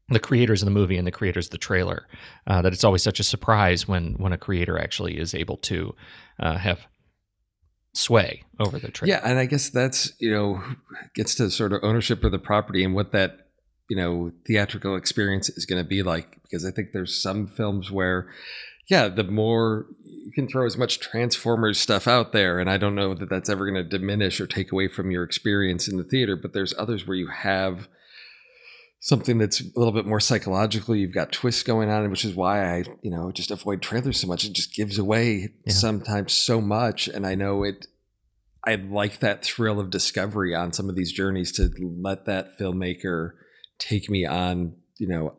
[0.10, 2.08] the creators of the movie and the creators of the trailer
[2.47, 5.95] uh, that it's always such a surprise when when a creator actually is able to
[6.39, 6.88] uh, have
[7.93, 10.62] sway over the trailer Yeah, and I guess that's you know
[11.15, 13.47] gets to sort of ownership of the property and what that
[13.89, 16.39] you know theatrical experience is going to be like.
[16.43, 18.30] Because I think there's some films where,
[18.89, 22.96] yeah, the more you can throw as much Transformers stuff out there, and I don't
[22.96, 26.04] know that that's ever going to diminish or take away from your experience in the
[26.04, 26.36] theater.
[26.36, 27.88] But there's others where you have
[29.00, 30.96] something that's a little bit more psychological.
[30.96, 34.28] You've got twists going on, which is why I, you know, just avoid trailers so
[34.28, 34.46] much.
[34.46, 35.74] It just gives away Yeah.
[35.74, 37.88] sometimes so much, and I know it.
[38.65, 41.69] I like that thrill of discovery on some of these journeys to
[42.02, 43.32] let that filmmaker
[43.78, 45.36] take me on, you know,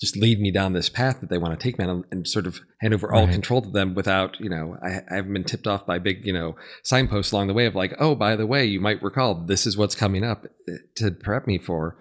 [0.00, 2.46] just lead me down this path that they want to take me on and sort
[2.46, 3.32] of hand over all Right.
[3.32, 6.32] control to them without, you know, I, I haven't been tipped off by big, you
[6.32, 9.66] know, signposts along the way of like, oh, by the way, you might recall this
[9.66, 11.96] is what's coming up eh, to prep me for,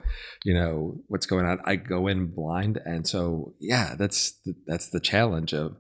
[0.45, 1.59] you know, what's going on.
[1.65, 2.79] I go in blind.
[2.85, 5.75] And so, yeah, that's, the, that's the challenge of,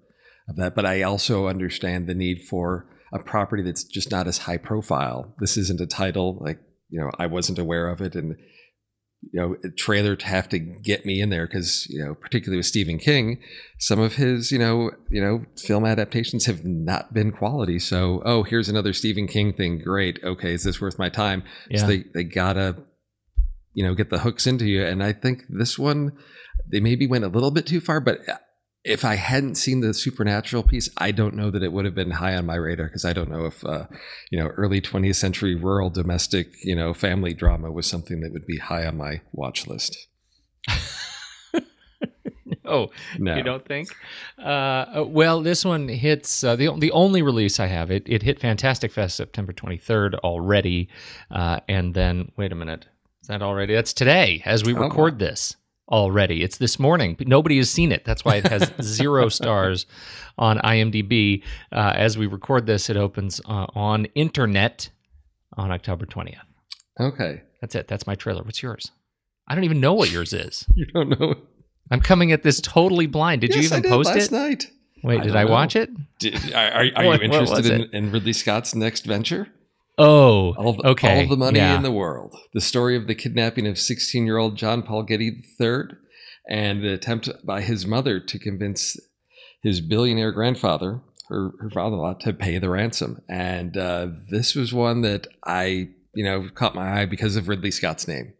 [0.49, 0.73] of that.
[0.73, 5.35] But I also understand the need for a property that's just not as high profile.
[5.39, 8.15] This isn't a title like, you know, I wasn't aware of it.
[8.15, 8.37] And,
[9.31, 12.65] you know, trailer to have to get me in there because, you know, particularly with
[12.65, 13.39] Stephen King,
[13.79, 17.79] some of his, you know, you know, film adaptations have not been quality.
[17.79, 19.79] So, oh, here's another Stephen King thing.
[19.79, 20.19] Great.
[20.23, 21.43] Okay, is this worth my time?
[21.69, 21.81] Yeah.
[21.81, 22.77] So they they gotta,
[23.73, 24.85] you know, get the hooks into you.
[24.85, 26.13] And I think this one,
[26.71, 28.37] they maybe went a little bit too far, but uh,
[28.87, 32.11] if I hadn't seen the supernatural piece, I don't know that it would have been
[32.11, 33.85] high on my radar because I don't know if, uh,
[34.31, 38.45] you know, early 20th century rural domestic, you know, family drama was something that would
[38.47, 40.07] be high on my watch list.
[42.65, 42.87] oh
[43.19, 43.35] No.
[43.35, 43.89] you don't think
[44.37, 48.39] uh, well this one hits uh, the, the only release i have it it hit
[48.39, 50.89] fantastic fest september 23rd already
[51.31, 52.85] uh, and then wait a minute
[53.21, 55.55] is that already that's today as we Oh, record this
[55.89, 56.43] already.
[56.43, 57.15] It's this morning.
[57.19, 58.03] Nobody has seen it.
[58.05, 59.85] That's why it has zero stars
[60.39, 64.87] on imdb uh, as we record this it opens uh, on internet
[65.57, 66.35] on october 20th
[66.99, 67.41] Okay.
[67.61, 67.87] that's it.
[67.87, 68.43] That's my trailer.
[68.43, 68.91] What's yours?
[69.47, 70.65] I don't even know what yours is.
[70.75, 71.35] You don't know.
[71.89, 73.41] i'm coming at this totally blind.
[73.41, 74.31] Did you Yes, I even did post last it?
[74.31, 74.65] night.
[75.03, 75.51] wait I did i know.
[75.51, 75.89] watch it?
[76.19, 79.47] Did, are are, are What- you interested in, in Ridley Scott's next venture?
[79.97, 81.23] Oh, All of, okay.
[81.23, 81.75] all the money yeah.
[81.75, 82.35] in the world.
[82.53, 85.83] The story of the kidnapping of 16 year old John Paul Getty III
[86.49, 88.95] and the attempt by his mother to convince
[89.63, 93.21] his billionaire grandfather, her, her father in law, to pay the ransom.
[93.27, 97.71] And uh, this was one that I, you know, caught my eye because of Ridley
[97.71, 98.33] Scott's name.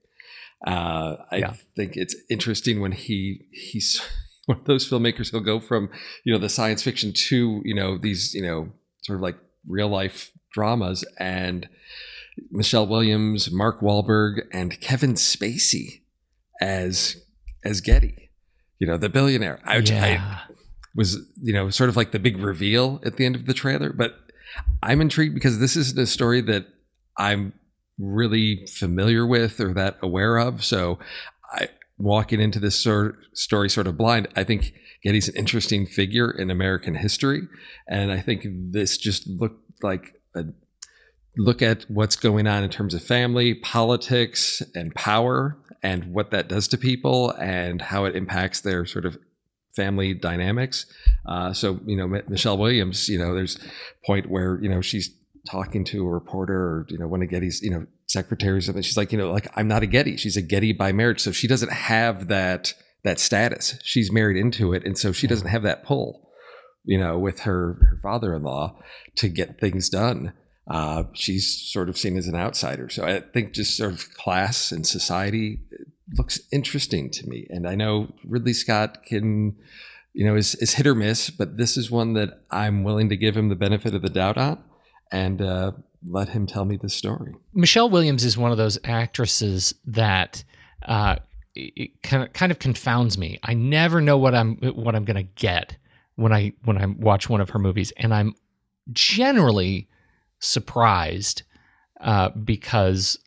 [0.65, 1.53] Uh, I Yeah.
[1.75, 4.01] think it's interesting when he he's
[4.45, 5.89] one of those filmmakers who'll go from
[6.23, 8.69] you know the science fiction to you know these you know
[9.03, 9.35] sort of like
[9.67, 11.67] real life dramas and
[12.51, 16.01] Michelle Williams, Mark Wahlberg, and Kevin Spacey
[16.61, 17.17] as
[17.65, 18.29] as Getty,
[18.79, 19.59] you know the billionaire.
[19.65, 20.41] I, I
[20.97, 23.93] was you know sort of like the big reveal at the end of the trailer
[23.93, 24.15] but
[24.83, 26.65] i'm intrigued because this isn't a story that
[27.17, 27.53] i'm
[27.99, 30.97] really familiar with or that aware of so
[31.53, 36.31] i walking into this sort story sort of blind i think getty's an interesting figure
[36.31, 37.41] in american history
[37.87, 40.43] and i think this just looked like a
[41.37, 46.47] look at what's going on in terms of family politics and power and what that
[46.47, 49.17] does to people and how it impacts their sort of
[49.75, 50.87] family dynamics.
[51.25, 55.11] Uh, so you know, Michelle Williams, you know, there's a point where you know she's
[55.47, 58.97] talking to a reporter or you know one of Getty's you know secretaries, and she's
[58.97, 60.17] like, you know, like I'm not a Getty.
[60.17, 63.79] She's a Getty by marriage, so she doesn't have that that status.
[63.83, 66.29] She's married into it, and so she doesn't have that pull,
[66.83, 68.77] you know, with her her father-in-law
[69.15, 70.33] to get things done.
[70.69, 72.89] uh, she's sort of seen as an outsider.
[72.89, 75.61] So I think just sort of class and society
[76.17, 77.47] looks interesting to me.
[77.49, 79.55] And I know Ridley Scott can,
[80.13, 83.17] you know, is, is hit or miss, but this is one that I'm willing to
[83.17, 84.61] give him the benefit of the doubt on
[85.11, 85.71] and uh,
[86.05, 87.33] let him tell me the story.
[87.53, 90.43] Michelle Williams is one of those actresses that
[90.85, 91.15] uh,
[91.75, 93.39] it kind of kind of confounds me.
[93.43, 95.77] I never know what I'm what I'm gonna get
[96.15, 98.35] when I when I watch one of her movies, and I'm
[98.91, 99.89] generally
[100.39, 101.43] surprised
[102.01, 103.17] uh, because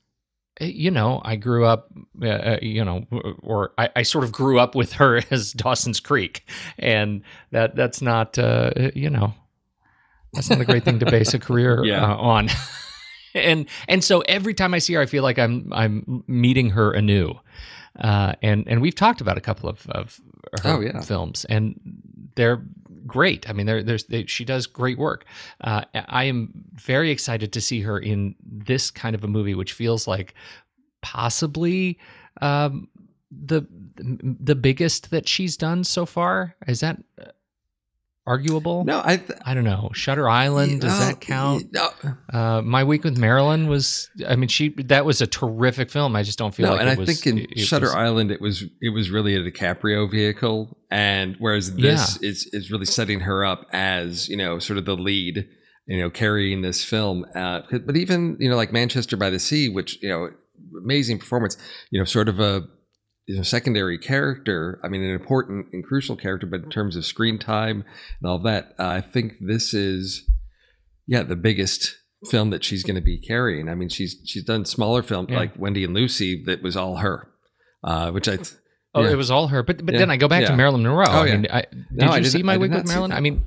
[0.60, 1.88] eh, you know I grew up
[2.22, 3.06] uh, uh, you know
[3.42, 8.02] or I, I, sort of grew up with her as Dawson's Creek, and that that's
[8.02, 9.34] not uh, you know
[10.32, 12.04] that's not a great thing to base a career yeah.
[12.04, 12.48] Uh, on.
[13.34, 16.92] and and so every time I see her, I feel like I'm I'm meeting her
[16.92, 17.34] anew.
[17.98, 20.20] Uh, and and we've talked about a couple of, of
[20.62, 21.00] her oh, yeah.
[21.00, 21.78] films, and
[22.34, 22.62] they're
[23.06, 23.48] great.
[23.48, 25.24] I mean, there's they, she does great work.
[25.60, 29.72] Uh, I am very excited to see her in this kind of a movie, which
[29.72, 30.34] feels like
[31.02, 31.98] possibly
[32.40, 32.88] um,
[33.30, 36.54] the the biggest that she's done so far.
[36.66, 36.98] Is that
[38.26, 38.84] arguable?
[38.84, 39.90] No, I th- I don't know.
[39.92, 41.72] Shutter Island does that count?
[41.72, 41.90] No.
[42.32, 44.08] Uh, My Week with Marilyn was.
[44.26, 46.14] I mean, she that was a terrific film.
[46.16, 46.80] I just don't feel no, like.
[46.80, 49.34] And I was, think in it, it Shutter was, Island, it was it was really
[49.34, 52.28] a DiCaprio vehicle, and whereas this yeah.
[52.28, 55.48] is is really setting her up as you know sort of the lead,
[55.86, 57.26] you know, carrying this film.
[57.34, 60.30] Uh, but even you know like Manchester by the Sea, which you know
[60.82, 61.56] amazing performance,
[61.90, 62.68] you know, sort of a
[63.36, 64.80] know, secondary character.
[64.82, 67.84] I mean, an important and crucial character, but in terms of screen time
[68.20, 70.28] and all that, uh, I think this is,
[71.06, 71.96] yeah, the biggest
[72.30, 73.68] film that she's going to be carrying.
[73.68, 75.38] I mean, she's she's done smaller films yeah.
[75.38, 77.28] like Wendy and Lucy that was all her,
[77.84, 78.36] uh, which I.
[78.36, 78.52] Th-
[78.94, 79.10] oh, yeah.
[79.10, 79.62] it was all her.
[79.62, 80.00] But but yeah.
[80.00, 81.06] then I go back to Marilyn Monroe.
[81.08, 83.12] Oh, I mean, I, did no, you see my week with Marilyn?
[83.12, 83.44] I mean,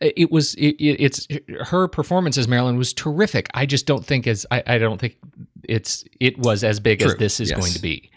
[0.00, 1.26] it was it, it's
[1.66, 3.48] her performance as Marilyn was terrific.
[3.54, 5.16] I just don't think as I, I don't think
[5.62, 7.12] it's it was as big True.
[7.12, 7.58] as this is yes.
[7.58, 8.10] going to be.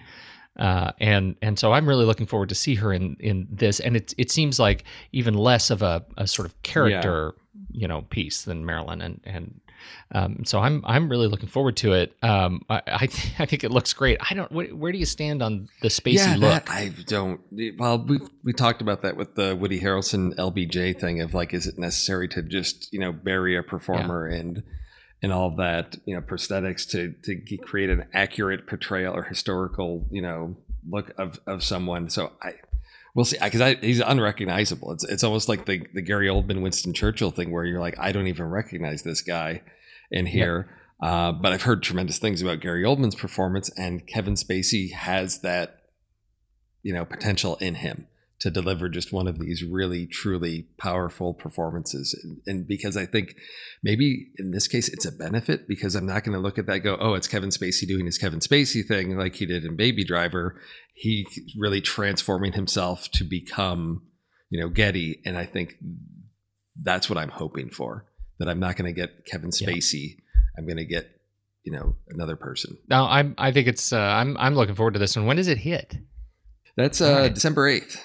[0.57, 3.79] Uh, and and so I'm really looking forward to see her in in this.
[3.79, 7.81] And it it seems like even less of a, a sort of character, yeah.
[7.81, 9.01] you know, piece than Marilyn.
[9.01, 9.61] And and
[10.11, 12.15] um, so I'm I'm really looking forward to it.
[12.21, 14.17] Um, I I, th- I, think it looks great.
[14.29, 14.51] I don't.
[14.51, 16.65] Where, where, do you stand on the spacey yeah, look?
[16.65, 17.41] That, I don't.
[17.77, 21.67] Well, we we talked about that with the Woody Harrelson LBJ thing of like, is
[21.67, 24.37] it necessary to just you know bury a performer yeah.
[24.37, 24.63] and
[25.21, 30.21] and all that you know prosthetics to to create an accurate portrayal or historical you
[30.21, 30.55] know
[30.89, 32.09] look of of someone.
[32.09, 32.53] So I
[33.15, 34.91] we'll see because he's unrecognizable.
[34.91, 38.11] It's it's almost like the the Gary Oldman Winston Churchill thing where you're like I
[38.11, 39.61] don't even recognize this guy
[40.11, 40.67] in here.
[40.69, 40.77] Yep.
[40.99, 45.81] Uh, but I've heard tremendous things about Gary Oldman's performance, and Kevin Spacey has that
[46.83, 48.07] you know potential in him
[48.39, 52.17] to deliver just one of these really truly powerful performances.
[52.23, 53.35] And, and, because i think
[53.81, 56.79] maybe in this case it's a benefit because i'm not going to look at that
[56.79, 60.03] go oh it's kevin spacey doing his kevin spacey thing like he did in baby
[60.03, 60.59] driver.
[60.93, 64.01] He really transforming himself to become
[64.49, 65.21] you know getty.
[65.25, 65.75] And i think
[66.81, 68.05] that's what i'm hoping for
[68.39, 70.15] that i'm not going to get kevin spacey.
[70.15, 70.41] Yeah.
[70.57, 71.07] i'm going to get
[71.63, 72.77] you know another person.
[72.89, 75.25] No i'm i think it's uh, i'm i'm looking forward to this one.
[75.25, 75.95] When does it hit?
[76.75, 77.33] That's uh, right.
[77.33, 77.97] December 8th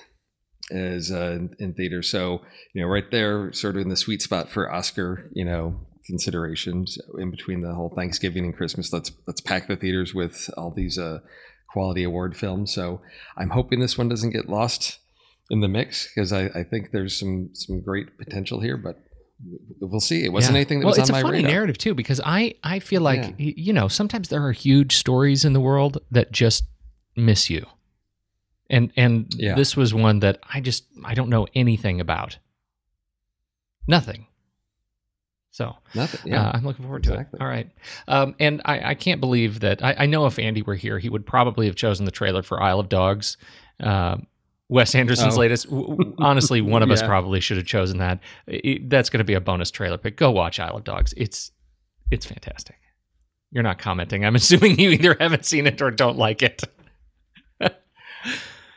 [0.73, 2.03] is uh, in theater.
[2.03, 5.81] So you know, right there, sort of in the sweet spot for Oscar, you know,
[6.07, 8.93] considerations in between the whole Thanksgiving and Christmas.
[8.93, 11.21] Let's let's pack the theaters with all these uh,
[11.69, 12.73] quality award films.
[12.73, 13.01] So
[13.37, 14.99] I'm hoping this one doesn't get lost
[15.51, 18.99] in the mix because I, I think there's some some great potential here, but
[19.81, 20.25] we'll see.
[20.25, 20.61] It wasn't yeah.
[20.61, 21.35] anything that well, was on my radar.
[21.35, 23.53] It's a funny narrative too because I I feel like yeah.
[23.57, 26.65] you know sometimes there are huge stories in the world that just
[27.17, 27.67] miss you
[28.73, 29.55] and and yeah.
[29.55, 32.39] this was one that I just I don't know anything about.
[33.87, 34.27] Nothing.
[35.51, 36.33] So nothing.
[36.33, 37.37] Yeah, uh, I'm looking forward to exactly.
[37.39, 37.43] it.
[37.43, 37.71] All right,
[38.09, 39.85] um, and I, I, can't believe that.
[39.85, 42.63] I, I, know if Andy were here, he would probably have chosen the trailer for
[42.63, 43.37] Isle of Dogs.
[43.79, 44.17] Uh,
[44.71, 45.41] Wes Anderson's oh.
[45.41, 45.67] latest.
[46.19, 46.95] Honestly, one of yeah.
[46.95, 48.21] us probably should have chosen that.
[48.47, 50.17] It, that's going to be a bonus trailer pick.
[50.17, 51.13] Go watch Isle of Dogs.
[51.19, 51.53] It's
[52.11, 52.77] it's fantastic.
[53.51, 54.25] You're not commenting.
[54.25, 56.63] I'm assuming you either haven't seen it or don't like it.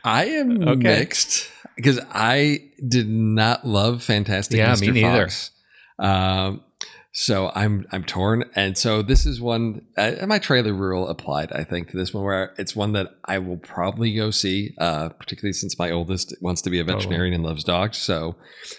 [0.06, 0.82] I am okay.
[0.82, 4.92] mixed because I did not love Fantastic yeah, Mr.
[4.92, 5.24] Me neither.
[5.24, 5.50] Fox.
[5.98, 6.62] Um,
[7.12, 9.86] so I'm I'm torn, and so this is one.
[9.96, 13.38] Uh, my trailer rule applied, I think, to this one where it's one that I
[13.38, 17.36] will probably go see, uh, particularly since my oldest wants to be a veterinarian oh.
[17.36, 17.96] and loves dogs.
[17.98, 18.36] So,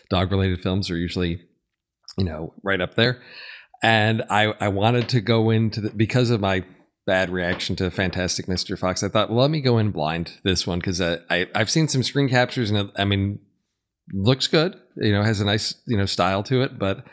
[0.09, 1.41] dog related films are usually,
[2.17, 3.21] you know, right up there.
[3.81, 6.63] And I I wanted to go into the, because of my
[7.07, 8.77] bad reaction to Fantastic Mr.
[8.77, 11.69] Fox, I thought, well, let me go in blind this one because I, I I've
[11.71, 13.39] seen some screen captures and I mean,
[14.13, 14.75] looks good.
[14.97, 17.03] You know, has a nice you know style to it, but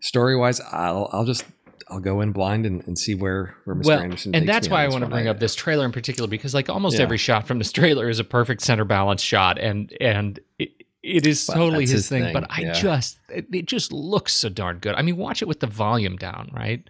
[0.00, 1.44] story wise, I'll I'll just
[1.90, 3.84] I'll go in blind and, and see where where Mr.
[3.86, 4.34] Well, Anderson.
[4.34, 6.96] and that's why I want to bring up this trailer in particular because like almost
[6.96, 7.02] Yeah.
[7.02, 10.70] every shot from this trailer is a perfect center balance shot, and and it,
[11.02, 12.22] it is Well, totally his his thing.
[12.24, 12.72] thing, But I yeah.
[12.74, 14.94] just it, it just looks so darn good.
[14.94, 16.82] I mean, watch it with the volume down, right?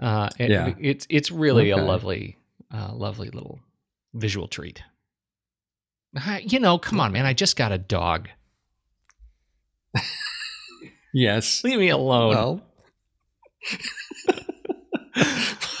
[0.00, 0.74] Uh, it- Yeah.
[0.80, 2.36] it's it's really a lovely,
[2.72, 3.60] uh, lovely little
[4.14, 4.82] visual treat.
[6.16, 7.24] Uh, You know, come on, man!
[7.26, 8.28] I just got a dog.
[11.14, 11.64] Yes.
[11.64, 12.28] Leave me alone.
[12.28, 12.62] Well.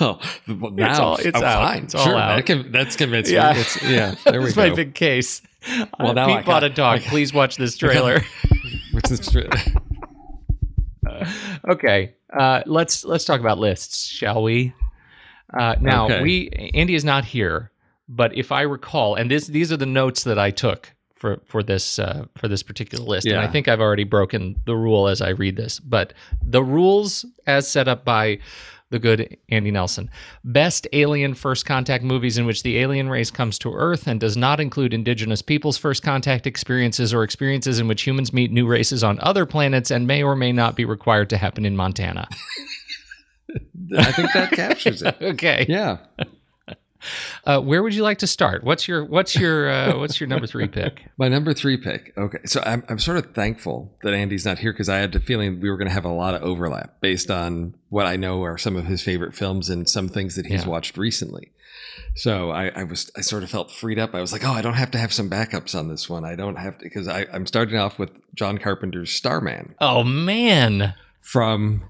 [0.00, 0.20] well,
[0.72, 1.68] now It's all- it's oh, out.
[1.68, 1.82] fine.
[1.84, 2.46] It's all sure, out.
[2.46, 3.52] That that's convinced Yeah.
[3.54, 4.68] It's, yeah, there we That's go.
[4.70, 5.42] my big case.
[5.98, 7.00] Well, uh, now Pete I bought got- a dog.
[7.00, 8.20] Got- Please watch this trailer.
[8.92, 9.48] Which is true.
[11.68, 14.74] okay, uh, let's let's talk about lists, shall we?
[15.56, 16.22] Uh, now Okay.
[16.22, 17.70] we Andy is not here,
[18.08, 21.62] but if I recall, and this these are the notes that I took for for
[21.62, 25.20] this uh, for this particular list, and I think I've already broken the rule as
[25.22, 26.12] I read this, but
[26.42, 28.38] the rules as set up by
[28.90, 30.10] the good Andy Nelson.
[30.44, 34.36] Best alien first contact movies in which the alien race comes to Earth and does
[34.36, 39.02] not include indigenous people's first contact experiences or experiences in which humans meet new races
[39.02, 42.28] on other planets and may or may not be required to happen in Montana.
[43.96, 45.16] I think that captures it.
[45.22, 45.66] okay.
[45.68, 45.98] Yeah.
[47.46, 48.64] Uh, where would you like to start?
[48.64, 51.02] What's your what's your uh, what's your number three pick?
[51.16, 52.12] My number three pick.
[52.18, 52.38] Okay.
[52.44, 55.60] So I'm, I'm sort of thankful that Andy's not here because I had the feeling
[55.60, 58.58] we were going to have a lot of overlap based on what I know are
[58.58, 60.68] some of his favorite films and some things that he's Yeah.
[60.70, 61.52] watched recently.
[62.16, 64.14] So I, I was, I sort of felt freed up.
[64.14, 66.24] I was like, oh, I don't have to have some backups on this one.
[66.24, 69.74] I don't have to, because I'm starting off with John Carpenter's Starman.
[69.80, 71.84] Oh man, from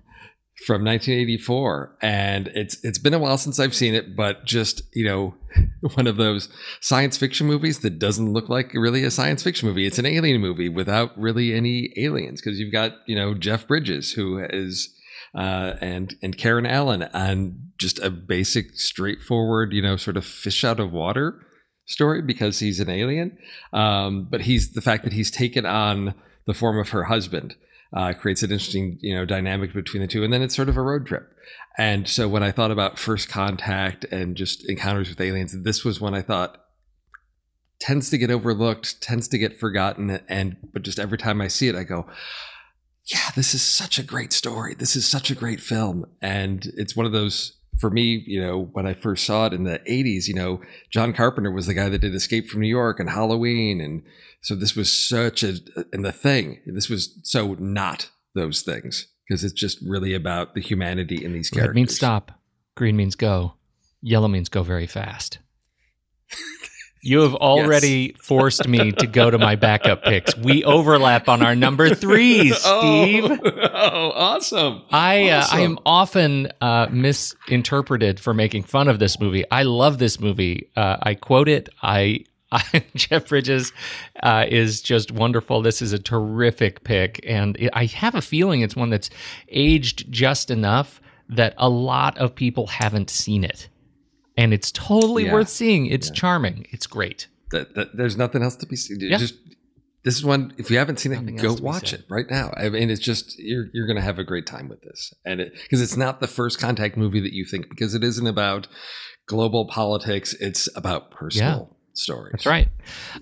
[0.65, 5.05] from 1984 and it's it's been a while since I've seen it but just you
[5.05, 5.35] know
[5.95, 6.49] one of those
[6.81, 9.87] science fiction movies that doesn't look like really a science fiction movie.
[9.87, 14.13] It's an alien movie without really any aliens because you've got you know Jeff Bridges
[14.13, 14.95] who is
[15.35, 20.65] uh, and and Karen Allen on just a basic straightforward you know sort of fish
[20.65, 21.47] out of water
[21.87, 23.37] story because he's an alien.
[23.73, 26.15] Um, but he's the fact that he's taken on
[26.47, 27.57] the form of her husband
[27.97, 30.77] uh, creates an interesting you know dynamic between the two and then it's sort of
[30.77, 31.33] a road trip.
[31.79, 36.01] And so when i thought about first contact and just encounters with aliens this was
[36.01, 36.63] one i thought
[37.79, 41.69] tends to get overlooked tends to get forgotten and but just every time i see
[41.69, 42.07] it i go
[43.07, 44.75] yeah this is such a great story.
[44.75, 46.07] This is such a great film.
[46.21, 49.65] And it's one of those for me you know when i first saw it in
[49.65, 52.99] the 80s you know john carpenter was the guy that did escape from new york
[52.99, 54.03] and halloween and
[54.47, 55.57] so this was such a
[55.93, 60.61] and the thing this was so not those things because it's just really about the
[60.61, 62.31] humanity in these characters red means stop,
[62.77, 63.55] green means go,
[64.01, 65.39] yellow means go very fast.
[67.03, 70.37] You have already forced me to go to my backup picks.
[70.37, 73.31] We overlap on our number threes, Steve.
[73.31, 79.21] oh, oh awesome I uh, I am often uh, misinterpreted for making fun of this
[79.21, 79.45] movie.
[79.53, 80.73] I love this movie.
[80.75, 81.69] Uh, I quote it.
[81.81, 83.73] I, I Jeff Bridges
[84.23, 85.63] uh, is just wonderful.
[85.63, 89.11] This is a terrific pick, and it, I have a feeling it's one that's
[89.49, 93.69] aged just enough that a lot of people haven't seen it,
[94.37, 95.33] and it's totally Yeah.
[95.33, 95.87] worth seeing.
[95.87, 96.67] It's charming.
[96.71, 97.27] It's great.
[97.53, 98.99] that, that there's nothing else to be seen.
[99.01, 99.19] Yeah.
[99.19, 99.35] Just
[100.05, 100.53] this is one.
[100.57, 102.53] If you haven't seen it, Nothing go else to be watch it right now.
[102.57, 105.53] I mean, it's just you're you're gonna have a great time with this, and it
[105.63, 108.69] because it's not the first contact movie that you think because it isn't about
[109.27, 110.33] global politics.
[110.35, 112.33] It's about personal stories.
[112.33, 112.69] That's right.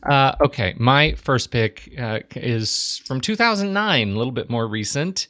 [0.03, 5.29] Uh, okay, my first pick uh, is from 2009, a little bit more recent.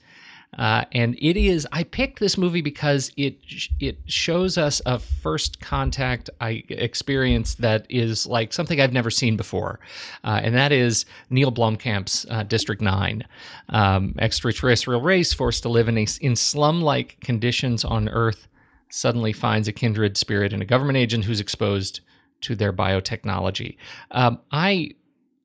[0.58, 1.66] Uh, and it is.
[1.72, 3.38] I picked this movie because it
[3.80, 9.36] it shows us a first contact I experience that is like something I've never seen
[9.36, 9.80] before,
[10.22, 13.24] uh, and that is Neil Blomkamp's uh, District Nine,
[13.70, 18.46] um, extraterrestrial race forced to live in a, in slum like conditions on Earth
[18.90, 22.00] suddenly finds a kindred spirit and a government agent who's exposed
[22.42, 23.76] to their biotechnology.
[24.10, 24.94] Um, I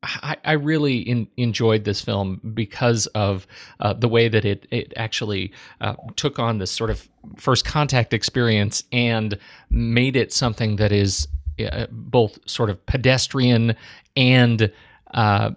[0.02, 3.46] I, I really in, enjoyed this film because of
[3.82, 8.14] uh, the way that it it actually uh, took on this sort of first contact
[8.14, 9.38] experience and
[9.70, 11.28] made it something that is
[11.60, 13.76] uh, both sort of pedestrian
[14.16, 14.72] and
[15.14, 15.52] uh,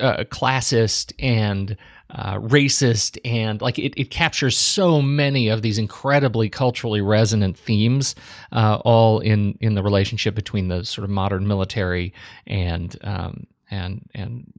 [0.00, 1.76] uh, classist and
[2.10, 8.14] uh, racist and like it, it captures so many of these incredibly culturally resonant themes
[8.52, 12.12] uh, all in in the relationship between the sort of modern military
[12.46, 14.50] and um, and and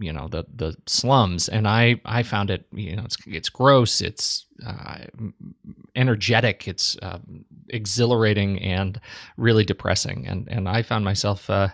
[0.00, 1.48] you know the the slums.
[1.48, 4.98] And I I found it you know it's it's gross it's uh,
[5.94, 7.18] energetic it's uh,
[7.68, 9.00] exhilarating and
[9.36, 10.26] really depressing.
[10.26, 11.68] And and I found myself uh,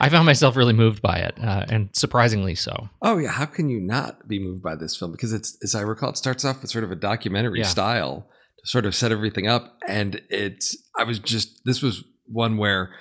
[0.00, 2.88] I found myself really moved by it, uh, and surprisingly so.
[3.02, 5.12] Oh yeah, how can you not be moved by this film?
[5.12, 7.66] Because it's, as I recall, it starts off with sort of a documentary Yeah.
[7.66, 10.76] style to sort of set everything up, and it's.
[10.98, 11.62] I was just.
[11.64, 12.94] This was one where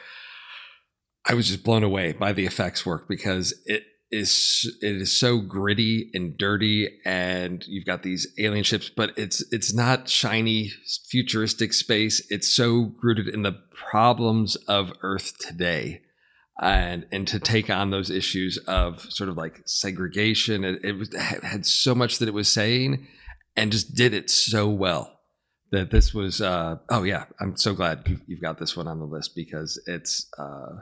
[1.28, 5.40] I was just blown away by the effects work because it is it is so
[5.40, 10.72] gritty and dirty, and you've got these alien ships, but it's it's not shiny
[11.10, 12.26] futuristic space.
[12.30, 16.02] It's so rooted in the problems of Earth today
[16.62, 21.14] and and to take on those issues of sort of like segregation it, it was,
[21.16, 23.08] had had so much that it was saying
[23.58, 25.20] and just did it so well
[25.72, 29.00] that this was uh oh yeah i'm so glad you've, you've got this one on
[29.00, 30.82] the list because it's uh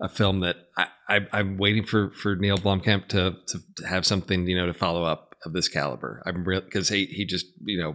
[0.00, 4.48] a film that I, I i'm waiting for for neil blomkamp to to have something
[4.48, 7.80] you know to follow up of this caliber i'm real because he he just you
[7.80, 7.94] know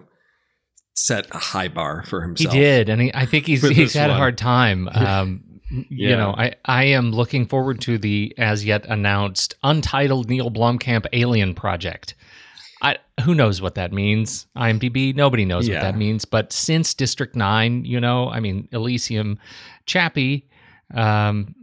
[0.97, 2.53] set a high bar for himself.
[2.53, 4.89] He did, and he, I think he's he's had a hard time.
[4.91, 10.49] Um, You know, I, I am looking forward to the as yet announced untitled Neil
[10.49, 12.15] Blomkamp Alien Project.
[12.82, 14.47] I who knows what that means?
[14.55, 15.76] IMDb, nobody knows Yeah.
[15.76, 16.26] what that means.
[16.26, 19.39] But since District Nine, you know, I mean, Elysium,
[19.86, 20.47] Chappie,
[20.93, 21.55] um,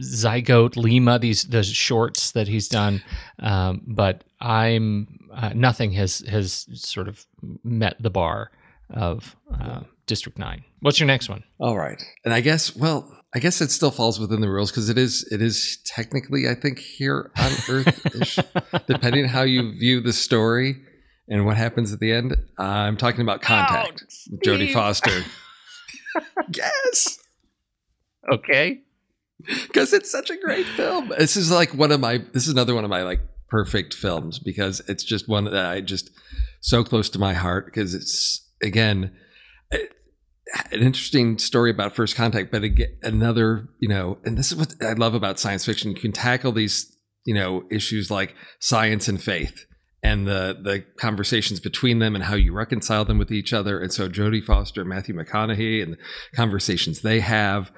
[0.00, 3.02] Zygote, Lima, these the shorts that he's done.
[3.38, 7.24] Um, but I'm uh, nothing has has sort of
[7.62, 8.50] met the bar
[8.90, 10.64] of uh, District Nine.
[10.84, 11.42] What's your next one?
[11.58, 12.02] All right.
[12.26, 15.26] And I guess, well, I guess it still falls within the rules because it is,
[15.32, 20.76] it is technically, I think, here on Earth, depending on how you view the story
[21.26, 22.36] and what happens at the end.
[22.58, 25.24] I'm talking about Contact with Jodie Foster.
[26.54, 27.18] yes,
[28.30, 28.82] Okay.
[29.46, 31.12] because it's such a great film.
[31.18, 32.18] This is like one of my.
[32.32, 35.80] This is another one of my like perfect films because it's just one that I
[35.80, 36.10] just
[36.60, 39.12] so close to my heart because it's again it-
[40.70, 44.74] an interesting story about first contact, but again, another you know, and this is what
[44.82, 45.90] I love about science fiction.
[45.90, 49.66] You can tackle these you know issues like science and faith.
[50.02, 53.90] And the the conversations between them and how you reconcile them with each other, and
[53.90, 55.98] so Jodie Foster, and Matthew McConaughey, and the
[56.36, 57.72] conversations they have,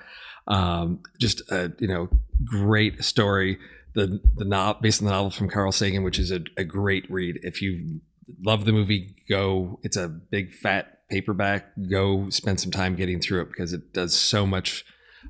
[0.49, 2.09] um, just a you know
[2.45, 3.59] great story.
[3.95, 7.09] The the novel based on the novel from Carl Sagan, which is a, a great
[7.09, 7.39] read.
[7.43, 8.01] If you
[8.45, 9.79] love the movie, go.
[9.85, 11.72] It's a big fat paperback.
[11.90, 14.84] Go spend some time getting through it because it does so much.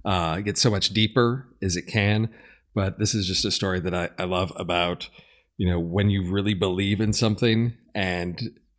[0.05, 2.29] Uh, gets so much deeper as it can.
[2.75, 5.09] But this is just a story that I, I love about
[5.57, 8.39] you know when you really believe in something and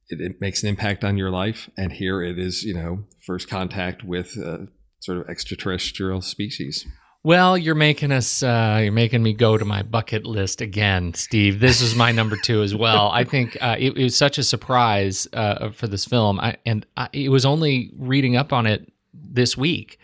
[0.09, 1.69] it, it makes an impact on your life.
[1.77, 4.67] And here it is, you know, first contact with uh,
[4.99, 6.85] sort of extraterrestrial species.
[7.23, 8.41] Well, you're making us.
[8.41, 11.59] Uh, you're making me go to my bucket list again, Steve.
[11.59, 13.09] This is my number two as well.
[13.11, 16.85] I think uh, it, it was such a surprise uh, for this film, I, and
[16.95, 19.99] I, it was only reading up on it this week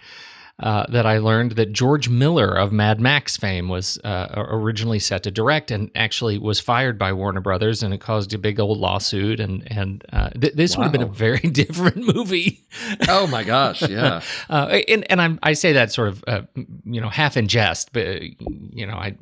[0.64, 5.24] uh, that I learned that George Miller of Mad Max fame was uh, originally set
[5.24, 8.78] to direct, and actually was fired by Warner Brothers, and it caused a big old
[8.78, 9.40] lawsuit.
[9.40, 12.64] And and uh, th- this would have been a very different movie.
[13.10, 14.22] Oh my gosh, yeah.
[14.50, 16.42] Uh, and and I'm, I say that sort of uh,
[16.86, 19.18] you know half in jest, but you know I,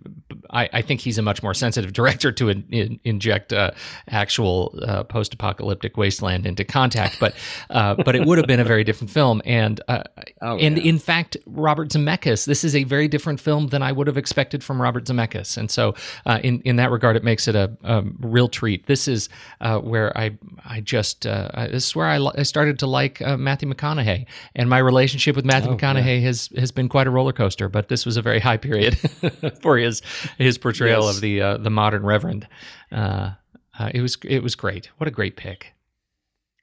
[0.52, 3.72] I I think he's a much more sensitive director to in, in, inject uh,
[4.10, 7.34] actual uh, post-apocalyptic wasteland into Contact, but
[7.72, 9.42] uh, but it would have been a very different film.
[9.44, 10.04] And uh,
[10.44, 10.84] Oh, and yeah.
[10.84, 14.64] in fact, Robert Zemeckis, this is a very different film than I would have expected
[14.64, 15.58] from Robert Zemeckis.
[15.58, 18.86] And so uh, in in that regard, it makes it a, a real treat.
[18.88, 19.30] This is
[19.62, 23.22] uh, where I I just uh, I- this is where I, I started to like
[23.22, 24.26] uh, Matthew McConaughey,
[24.56, 27.70] and my relationship with Matthew Oh, McConaughey has has been quite a roller coaster.
[27.70, 28.98] But this was a very high period
[29.62, 30.02] for his
[30.38, 31.16] his portrayal Yes.
[31.16, 32.48] of the uh, the modern Reverend.
[32.92, 33.32] Uh,
[33.80, 34.90] uh, it was it was great.
[34.98, 35.74] What a great pick.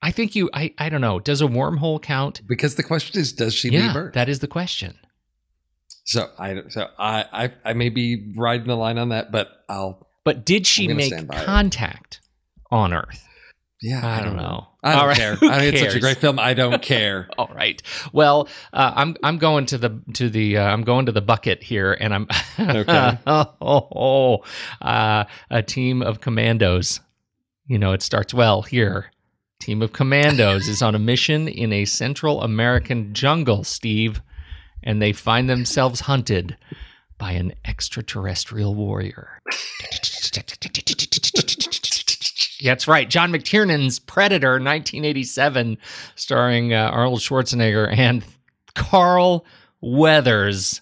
[0.02, 0.48] I think you.
[0.54, 1.18] I I don't know.
[1.20, 2.42] Does a wormhole count?
[2.46, 4.14] Because the question is, does she yeah, leave Earth?
[4.14, 4.96] that is the question.
[6.04, 10.06] so I so I, I I may be riding the line on that, but I'll
[10.24, 11.44] But did she make by it.
[11.44, 12.20] contact
[12.70, 13.24] on Earth?
[13.82, 14.04] yeah.
[14.06, 14.66] I don't know.
[14.82, 15.34] I don't All right, care.
[15.34, 16.38] who I think it's such a great film.
[16.38, 17.28] I don't care.
[17.36, 17.82] All right.
[18.12, 21.62] Well, uh, I'm I'm going to the to the uh, I'm going to the bucket
[21.64, 22.28] here, and I'm
[22.60, 23.18] Okay.
[23.26, 24.44] oh, oh, oh,
[24.80, 27.00] uh, a team of commandos.
[27.66, 29.10] You know, it starts well here.
[29.60, 34.22] Team of commandos is on a mission in a Central American jungle, Steve,
[34.82, 36.56] and they find themselves hunted
[37.18, 39.40] by an extraterrestrial warrior.
[42.62, 43.10] That's right.
[43.10, 45.76] John McTiernan's Predator, 1987,
[46.14, 48.24] starring uh, Arnold Schwarzenegger and
[48.74, 49.44] Carl
[49.80, 50.80] Weathers,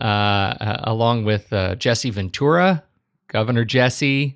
[0.00, 2.84] uh, uh, along with uh, Jesse Ventura,
[3.28, 4.35] Governor Jesse,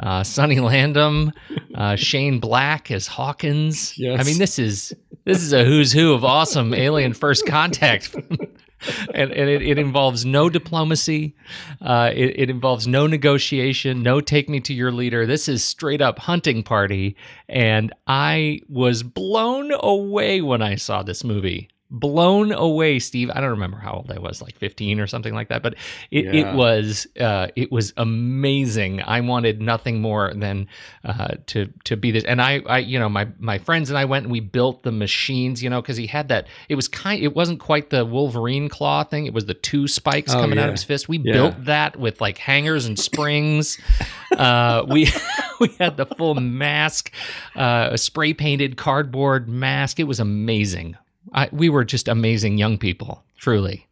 [0.00, 1.32] uh, Sonny Landham,
[1.74, 3.96] uh, Shane Black as Hawkins.
[3.98, 4.20] Yes.
[4.20, 4.94] I mean, this is
[5.24, 8.14] this is a who's who of awesome Alien First Contact
[9.14, 11.34] and, and it, it involves no diplomacy.
[11.80, 15.26] Uh, it, it involves no negotiation, no take me to your leader.
[15.26, 17.16] This is straight up hunting party.
[17.48, 23.30] And I was blown away when I saw this movie blown away steve.
[23.32, 25.74] I don't remember how old i was like 15 or something like that but
[26.10, 26.50] it, Yeah.
[26.50, 29.02] it was uh, it was amazing.
[29.02, 30.66] I wanted nothing more than
[31.04, 32.24] uh, to to be this.
[32.24, 34.92] And i i you know my my friends and i went and we built the
[34.92, 38.68] machines you know because he had that it was kind it wasn't quite the wolverine
[38.68, 39.26] claw thing.
[39.26, 41.08] It was the two spikes Oh, coming out of his fist.
[41.08, 41.32] We Yeah.
[41.32, 43.78] built that with like hangers and springs.
[44.36, 45.08] Uh, we
[45.60, 47.10] we had the full mask
[47.54, 49.98] uh, spray painted cardboard mask.
[50.00, 50.96] It was amazing
[51.36, 53.86] I, we were just amazing young people, truly.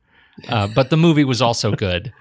[0.49, 2.12] Uh, but the movie was also good.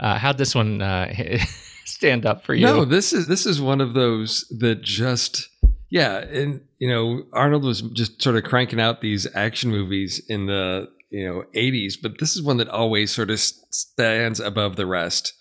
[0.00, 1.12] Uh, how'd this one uh,
[1.84, 2.66] stand up for you?
[2.66, 5.48] No, this is this is one of those that just
[5.90, 10.46] yeah, and you know Arnold was just sort of cranking out these action movies in
[10.46, 14.86] the you know 80s, but this is one that always sort of stands above the
[14.86, 15.34] rest.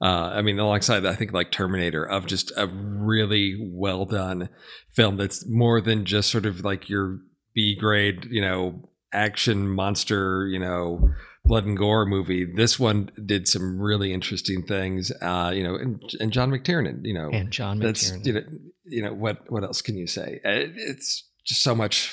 [0.00, 4.50] Uh, I mean, alongside I think like Terminator of just a really well done
[4.92, 7.20] film that's more than just sort of like your
[7.54, 11.10] B grade, you know, action monster, you know,
[11.44, 12.44] blood and gore movie.
[12.44, 17.14] This one did some really interesting things, uh, you know, and, and John McTiernan, you
[17.14, 18.24] know, and John McTiernan.
[18.26, 18.42] you know,
[18.86, 20.40] you know what what else can you say?
[20.44, 22.08] Uh, It's just so much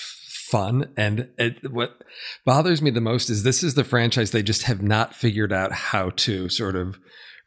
[0.49, 2.01] fun, and it, what
[2.45, 5.71] bothers me the most is this is the franchise they just have not figured out
[5.71, 6.97] how to sort of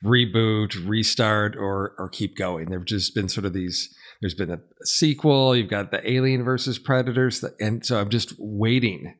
[0.02, 2.70] reboot, restart, or or keep going.
[2.70, 3.94] There've just been sort of these.
[4.24, 5.54] There's been a, sequel.
[5.54, 9.16] You've got the Alien versus Predators, and so I'm just waiting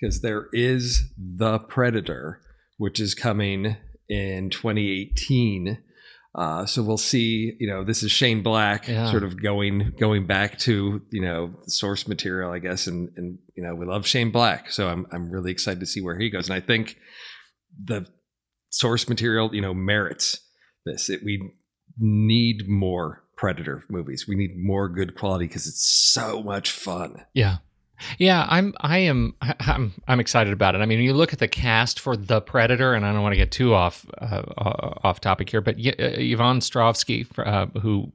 [0.00, 2.40] because there is the Predator,
[2.78, 3.76] which is coming
[4.08, 5.76] in 2018.
[6.34, 7.54] Uh, so we'll see.
[7.60, 9.10] You know, this is Shane Black, Yeah.
[9.10, 13.38] sort of going going back to you know the source material, I guess, and and
[13.58, 16.30] you know we love Shane Black, so I'm I'm really excited to see where he
[16.30, 16.96] goes, and I think
[17.84, 18.06] the
[18.70, 20.40] source material, you know, merits
[20.86, 21.10] this.
[21.10, 21.52] It, we
[21.98, 24.26] need more Predator movies.
[24.26, 27.24] We need more good quality because it's so much fun.
[27.34, 27.56] Yeah.
[28.18, 30.78] Yeah, I'm I am I'm I'm excited about it.
[30.82, 33.38] I mean, you look at the cast for The Predator and I don't want to
[33.38, 38.12] get too off uh, uh, off topic here, but y- uh, Yvonne Strahovski uh, who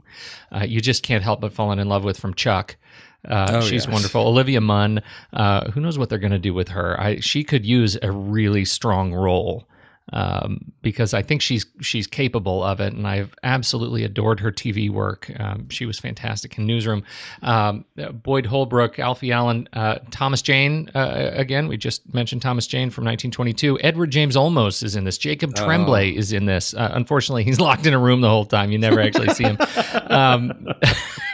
[0.51, 2.75] uh, you just can't help but falling in love with from Chuck.
[3.27, 3.87] Uh, Oh, she's yes.
[3.87, 4.21] wonderful.
[4.27, 5.01] Olivia Munn,
[5.33, 6.99] uh, who knows what they're going to do with her?
[6.99, 9.67] I, she could use a really strong role
[10.11, 14.89] um, because I think she's she's capable of it, and I've absolutely adored her TV
[14.89, 15.31] work.
[15.39, 17.03] Um, she was fantastic in Newsroom.
[17.41, 20.89] Um, Boyd Holbrook, Alfie Allen, uh, Thomas Jane.
[20.93, 23.79] Uh, again, we just mentioned Thomas Jane from 1922.
[23.81, 25.17] Edward James Olmos is in this.
[25.17, 26.73] Jacob Tremblay is in this.
[26.73, 28.71] Uh, unfortunately, he's locked in a room the whole time.
[28.71, 29.57] You never actually see him.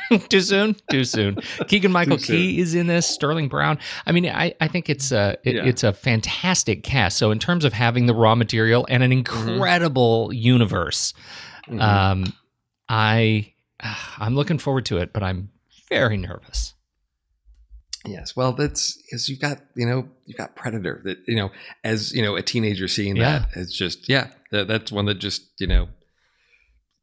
[0.30, 0.76] Too soon?
[0.90, 1.38] Too soon.
[1.68, 3.08] Keegan michael key is in this.
[3.08, 3.80] Sterling brown.
[4.06, 5.66] I mean i, I think it's a it, Yeah.
[5.66, 7.18] it's a fantastic cast.
[7.18, 9.20] So in terms of having the raw material and an mm-hmm.
[9.20, 11.14] incredible universe
[11.68, 11.82] mm-hmm.
[11.82, 12.34] um
[12.90, 15.50] i ah, i'm looking forward to it but i'm
[15.90, 16.74] very nervous.
[18.06, 21.52] Yes, well, that's because you've got you know you've got Predator that you know
[21.84, 23.40] as you know a teenager seeing Yeah.
[23.40, 25.90] that it's just yeah that, that's one that just you know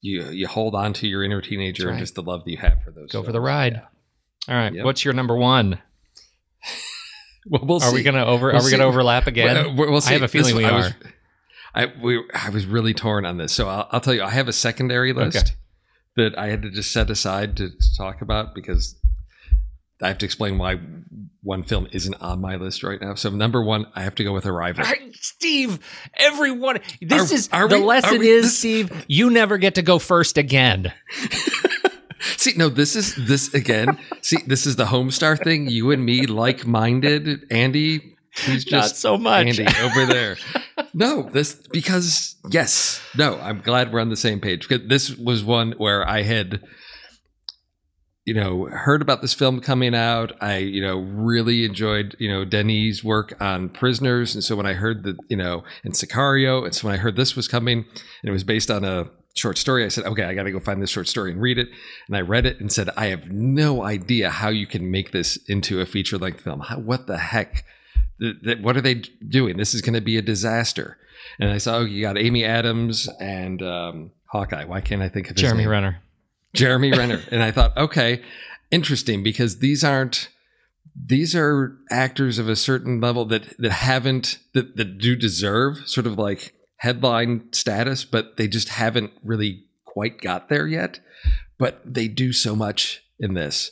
[0.07, 2.59] you you hold on to your inner teenager That's and just the love that you
[2.59, 3.11] have for those.
[3.11, 3.81] go for the ride
[4.49, 4.55] Yeah.
[4.55, 4.85] all right Yep.
[4.85, 5.79] what's your number one
[7.47, 7.95] Well, we'll are see.
[7.97, 8.87] we gonna over We'll are we gonna see.
[8.89, 10.93] overlap again Well, we'll- we'll i have a feeling This- we I are was,
[11.75, 14.23] I we I was really torn on this, so I'll, I'll tell you.
[14.23, 15.51] I have a secondary list Okay.
[16.17, 18.95] that I had to just set aside to, to talk about because
[20.03, 20.79] I have to explain why
[21.43, 23.15] one film isn't on my list right now.
[23.15, 24.85] So number one, I have to go with Arrival.
[24.87, 25.79] I- Steve,
[26.15, 29.75] everyone, this Are- is are the we- lesson we- is, this- Steve, you never get
[29.77, 30.93] to go first again.
[32.21, 33.99] See, no, this is this again.
[34.23, 35.69] see, this is the Homestar thing.
[35.69, 37.45] You and me, like minded.
[37.51, 38.17] Andy,
[38.47, 39.47] he's Not just so much.
[39.59, 40.37] Andy over there.
[40.95, 43.39] No, this because yes, no.
[43.41, 46.63] I'm glad we're on the same page because this was one where I had,
[48.25, 50.33] you know, heard about this film coming out.
[50.41, 54.73] I, you know, really enjoyed, you know, Denis' work on Prisoners, and so when I
[54.73, 58.29] heard that, you know, and Sicario, and so when I heard this was coming, and
[58.29, 60.81] it was based on a short story, I said, okay, I got to go find
[60.81, 61.69] this short story and read it.
[62.07, 65.37] And I read it and said, I have no idea how you can make this
[65.49, 66.61] into a feature length film.
[66.61, 67.65] How, what the heck?
[68.21, 69.57] Th- th- what are they doing?
[69.57, 70.99] This is going to be a disaster.
[71.41, 74.65] And I saw oh, you got Amy Adams and um, Hawkeye.
[74.65, 75.67] Why can't I think of Jeremy?
[75.67, 76.01] Renner.
[76.55, 77.23] Jeremy Renner.
[77.31, 78.23] And I thought, okay,
[78.71, 80.29] interesting because these aren't
[80.97, 86.07] these are actors of a certain level that that haven't that, that do deserve sort
[86.07, 91.01] of like headline status, but they just haven't really quite got there yet.
[91.59, 93.71] But they do so much in this.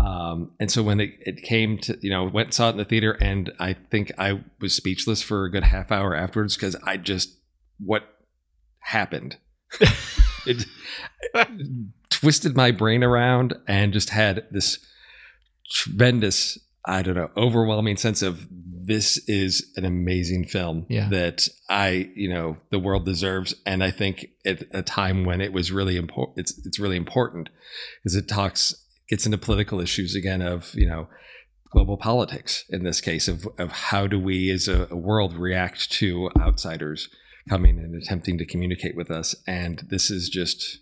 [0.00, 2.84] Um, and so when it, it came to, you know, went saw it in the
[2.84, 6.96] theater, and I think I was speechless for a good half hour afterwards because I
[6.96, 7.38] just,
[7.78, 8.04] what
[8.80, 9.38] happened?
[10.48, 10.66] it
[12.10, 14.78] twisted my brain around and just had this
[15.70, 21.08] tremendous, I don't know, overwhelming sense of this is an amazing film Yeah.
[21.10, 23.54] that I, you know, the world deserves.
[23.66, 27.50] And I think at a time when it was really important, it's, it's really important
[28.02, 28.74] because it talks,
[29.08, 31.08] gets into political issues again of, you know,
[31.70, 35.90] global politics in this case of, of how do we as a, a world react
[35.92, 37.10] to outsiders
[37.48, 39.34] coming and attempting to communicate with us.
[39.46, 40.78] And this is just,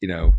[0.00, 0.34] you know,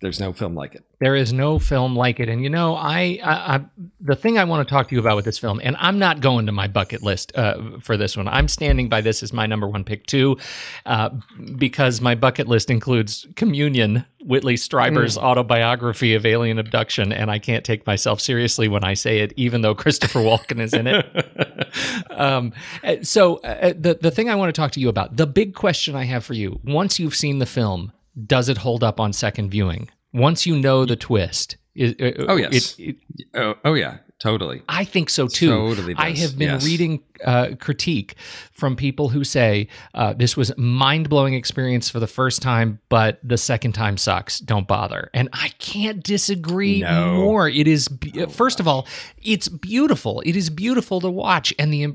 [0.00, 0.84] there's no film like it.
[0.98, 3.60] There is no film like it, and you know, I, I, I
[4.00, 6.20] the thing I want to talk to you about with this film, and I'm not
[6.20, 8.28] going to my bucket list uh, for this one.
[8.28, 10.36] I'm standing by this as my number one pick too,
[10.84, 11.10] uh,
[11.56, 17.64] because my bucket list includes Communion, Whitley Strieber's autobiography of alien abduction, and I can't
[17.64, 22.06] take myself seriously when I say it, even though Christopher Walken is in it.
[22.10, 22.52] um,
[22.84, 25.54] uh, so uh, the the thing I want to talk to you about, the big
[25.54, 27.92] question I have for you, once you've seen the film,
[28.24, 29.88] does it hold up on second viewing?
[30.12, 32.76] Once you know the twist, is, uh, Oh, yes.
[32.78, 32.96] it- it-
[33.34, 34.62] Oh, oh yeah, totally.
[34.68, 35.50] I think so too.
[35.50, 36.64] Totally I have been yes.
[36.64, 38.14] reading uh, critique
[38.52, 43.18] from people who say uh, this was mind blowing experience for the first time, but
[43.22, 44.38] the second time sucks.
[44.38, 45.10] Don't bother.
[45.14, 47.14] And I can't disagree No.
[47.16, 47.48] more.
[47.48, 48.86] It is be- first of all,
[49.22, 50.22] it's beautiful.
[50.26, 51.94] It is beautiful to watch, and the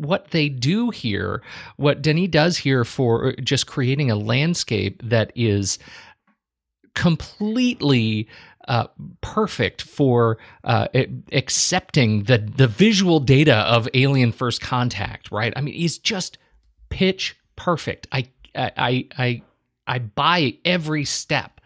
[0.00, 1.42] what they do here,
[1.76, 5.78] what Denis does here for just creating a landscape that is
[6.94, 8.28] completely
[8.68, 8.86] uh,
[9.20, 10.86] perfect for uh,
[11.32, 15.30] accepting the the visual data of Alien First Contact.
[15.30, 15.52] Right?
[15.56, 16.38] I mean, he's just
[16.88, 18.06] pitch perfect.
[18.12, 19.42] I I I
[19.86, 21.59] I buy every step.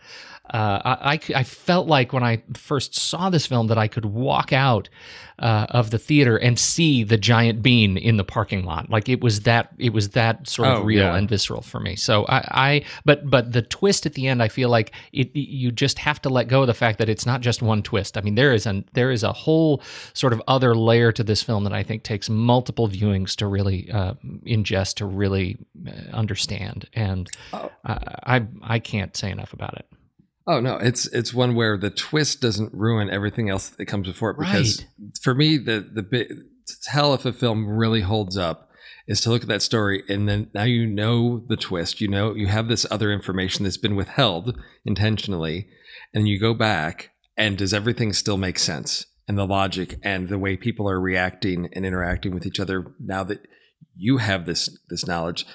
[0.50, 4.04] Uh, I, I I felt like when I first saw this film that I could
[4.04, 4.90] walk out
[5.38, 8.90] uh, of the theater and see the giant bean in the parking lot.
[8.90, 11.16] Like it was that it was that sort of Oh, real yeah.
[11.16, 11.96] and visceral for me.
[11.96, 15.72] So I, I but but the twist at the end, I feel like it you
[15.72, 18.18] just have to let go of the fact that it's not just one twist.
[18.18, 19.82] I mean, there is an there is a whole
[20.12, 23.90] sort of other layer to this film that I think takes multiple viewings to really
[23.90, 24.12] uh,
[24.46, 25.56] ingest to really
[25.88, 27.70] uh, understand, and Oh.
[27.86, 29.86] I I can't say enough about it.
[30.46, 34.30] Oh no, it's it's one where the twist doesn't ruin everything else that comes before
[34.30, 34.38] it.
[34.38, 35.18] Because Right.
[35.22, 38.70] for me, the the bit to tell if a film really holds up
[39.06, 42.00] is to look at that story and then now you know the twist.
[42.00, 45.66] You know you have this other information that's been withheld intentionally,
[46.12, 49.06] and you go back and does everything still make sense?
[49.26, 53.24] And the logic and the way people are reacting and interacting with each other now
[53.24, 53.40] that
[53.96, 55.46] you have this this knowledge,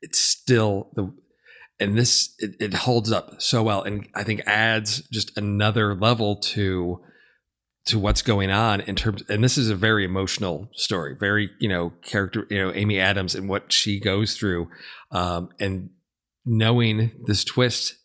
[0.00, 1.14] it's still the
[1.82, 3.82] and this it, it holds up so well.
[3.82, 7.00] And i think adds just another level to
[7.84, 11.68] to what's going on in terms and this is a very emotional story very you
[11.68, 14.68] know character you know amy adams and what she goes through.
[15.10, 15.90] Um, and
[16.44, 17.96] knowing this twist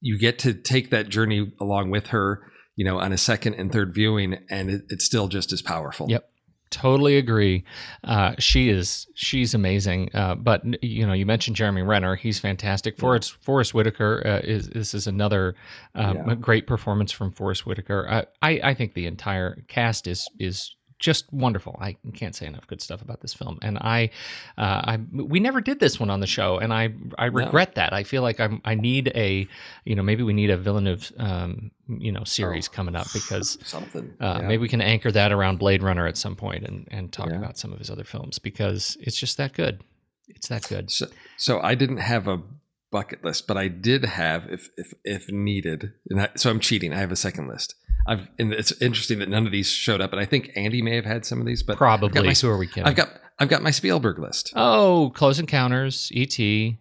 [0.00, 2.42] you get to take that journey along with her
[2.76, 6.06] you know on a second and third viewing and it, it's still just as powerful.
[6.08, 6.28] Yep.
[6.70, 7.64] Totally agree.
[8.04, 10.10] Uh, she is she's amazing.
[10.14, 12.14] Uh, but you know, you mentioned Jeremy Renner.
[12.16, 12.98] He's fantastic.
[12.98, 15.54] Forest Forest Whitaker uh, is this is another
[15.94, 16.34] um, Yeah.
[16.34, 18.06] great performance from Forest Whitaker.
[18.08, 21.76] I, I I think the entire cast is is just wonderful.
[21.80, 23.58] I can't say enough good stuff about this film.
[23.62, 24.10] And I,
[24.56, 27.92] uh, I we never did this one on the show, and I I regret that.
[27.92, 29.46] I feel like I'm I need a
[29.84, 34.12] you know maybe we need a Villeneuve um, you know series coming up because something
[34.20, 34.48] uh, yeah.
[34.48, 37.36] Maybe we can anchor that around Blade Runner at some point and, and talk Yeah.
[37.36, 39.82] about some of his other films because it's just that good.
[40.28, 40.90] It's that good.
[40.90, 42.42] So, so I didn't have a
[42.90, 46.92] bucket list, but I did have, if if if needed, and I, so I'm cheating.
[46.92, 47.74] I have a second list.
[48.08, 50.96] I've and it's interesting that none of these showed up, and I think Andy may
[50.96, 52.26] have had some of these, but Probably.
[52.26, 52.84] my, Who are we kidding?
[52.84, 54.52] I've got I've got my Spielberg list.
[54.56, 56.78] oh, Close Encounters, E.T.,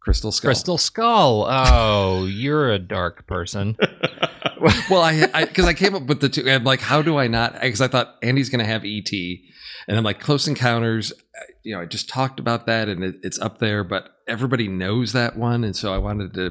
[0.00, 0.48] Crystal Skull.
[0.48, 1.46] Crystal Skull.
[1.48, 3.76] Oh, you're a dark person.
[4.90, 6.48] well, I because I, came up with the two.
[6.48, 7.60] I'm like, how do I not?
[7.60, 11.12] Because I thought Andy's going to have ET, and I'm like, Close Encounters.
[11.62, 15.12] You know, I just talked about that, and it, it's up there, but everybody knows
[15.12, 16.50] that one, and so I wanted to,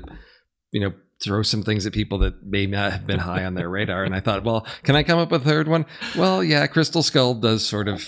[0.71, 0.93] you know,
[1.23, 4.03] throw some things at people that may not have been high on their radar.
[4.03, 5.85] And I thought, well, can I come up with a third one?
[6.17, 8.01] Well, yeah, Crystal Skull does sort of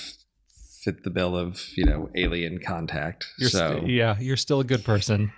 [0.83, 3.25] fit the bill of you know alien contact.
[3.39, 5.31] You're so st- yeah, you're still a good person.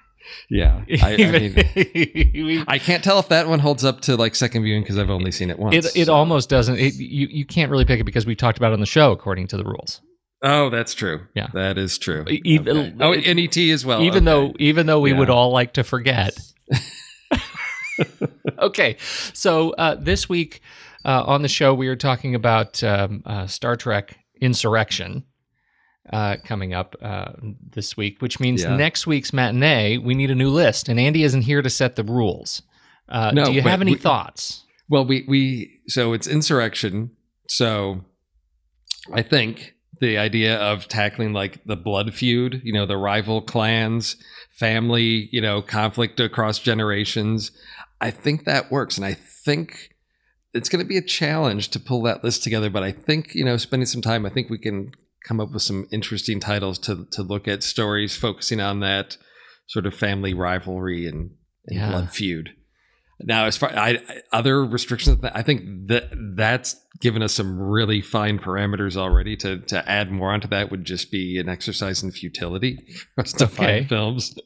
[0.49, 2.65] yeah, I, I mean.
[2.67, 5.32] I can't tell if that one holds up to like second viewing because I've only
[5.32, 5.73] seen it once.
[5.75, 6.13] it it so.
[6.13, 6.78] almost doesn't.
[6.80, 9.11] It, you you can't really pick it because we talked about it on the show
[9.13, 10.01] according to the rules.
[10.43, 11.21] Oh, that's true.
[11.34, 11.47] Yeah.
[11.53, 12.23] that is true.
[12.30, 12.95] E- even- Okay.
[12.99, 14.01] oh, and ET as well.
[14.03, 14.49] even Okay.
[14.49, 16.38] though even though we would all like to forget
[18.60, 18.98] okay,
[19.34, 20.62] so uh, this week
[21.06, 25.24] uh, on the show, we are talking about um, uh, Star Trek Insurrection
[26.12, 27.32] uh, coming up uh,
[27.72, 28.76] this week, which means Yeah.
[28.76, 30.89] next week's matinee, we need a new list.
[30.89, 32.62] And Andy isn't here to set the rules.
[33.10, 34.64] Uh, No, do you have any we- thoughts?
[34.89, 37.12] Well, we we so it's insurrection.
[37.50, 38.06] So
[39.14, 44.16] I think the idea of tackling like the blood feud, you know, the rival clans,
[44.52, 47.52] family, you know, conflict across generations,
[48.02, 49.89] I think that works and I think
[50.54, 53.45] it's going to be a challenge to pull that list together, but I think, you
[53.45, 54.91] know, spending some time, I think we can
[55.28, 59.18] come up with some interesting titles to to look at stories focusing on that
[59.68, 61.32] sort of family rivalry and,
[61.66, 61.89] and Yeah.
[61.89, 62.52] blood feud.
[63.20, 68.01] Now, as far I, I- other restrictions, I think that that's given us some really
[68.01, 69.36] fine parameters already.
[69.38, 72.78] To to add more onto that would just be an exercise in futility
[73.15, 73.55] for us to Okay.
[73.55, 74.38] find films.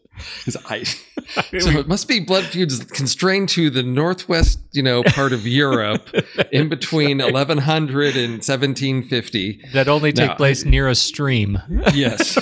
[0.70, 5.48] I, so it must be blood feuds constrained to the northwest, you know, part of
[5.48, 6.10] Europe,
[6.52, 9.62] in between 1100 and 1750.
[9.74, 10.36] That only take No.
[10.36, 11.60] place near a stream
[11.94, 12.38] Yes,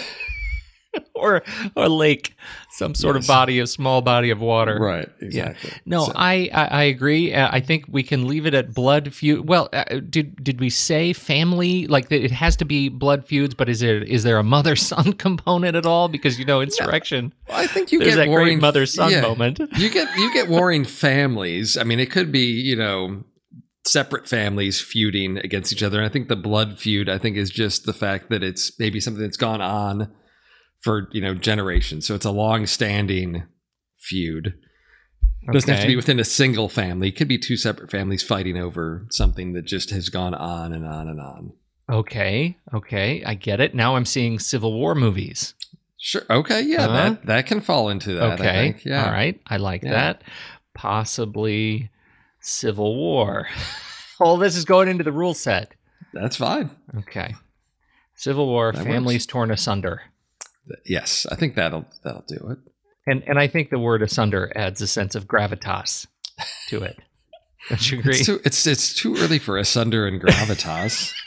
[1.14, 1.44] or
[1.76, 2.36] a lake,
[2.80, 4.78] some sort of body, a small body of water.
[4.80, 5.72] right, exactly.
[5.86, 7.34] No, So- I, I I agree.
[7.34, 9.48] Uh, I think we can leave it at blood feud.
[9.48, 11.86] Well, uh, did did we say family?
[11.88, 15.14] Like it has to be blood feuds, but is it is there a mother son
[15.14, 16.08] component at all?
[16.08, 17.34] Because you know insurrection.
[17.48, 19.22] Well, I think you There's get that great warring mother son yeah.
[19.22, 19.60] moment.
[19.78, 21.78] you get you get warring families.
[21.78, 23.24] I mean, it could be you know
[23.86, 25.98] separate families feuding against each other.
[25.98, 29.00] And I think the blood feud, I think, is just the fact that it's maybe
[29.00, 30.12] something that's gone on
[30.82, 32.08] for you know generations.
[32.08, 33.44] So it's a long-standing
[33.98, 34.54] feud.
[35.42, 37.08] It doesn't have to be within a single family.
[37.10, 40.86] It could be two separate families fighting over something that just has gone on and
[40.86, 41.54] on and on.
[41.90, 43.74] Okay, okay, I get it.
[43.74, 45.56] Now I'm seeing Civil War movies.
[45.98, 46.22] Sure.
[46.30, 46.62] Okay.
[46.62, 46.88] Yeah.
[46.88, 46.94] Huh?
[46.94, 48.24] That that can fall into that.
[48.24, 48.86] I okay, think.
[48.86, 49.06] Yeah.
[49.06, 49.92] all right, I like Yeah.
[49.92, 50.24] that.
[50.74, 51.90] Possibly
[52.42, 53.48] Civil War.
[54.20, 55.74] All this is going into the rule set.
[56.14, 56.70] That's fine.
[57.00, 57.36] Okay,
[58.16, 60.02] Civil War, That families torn asunder.
[60.86, 61.26] Yes.
[61.32, 62.58] I think that'll that'll do it.
[63.08, 66.08] And and I think the word asunder adds a sense of gravitas
[66.70, 67.00] to it.
[67.70, 68.16] Don't you agree?
[68.16, 71.14] It's too, it's it's too early for asunder and gravitas.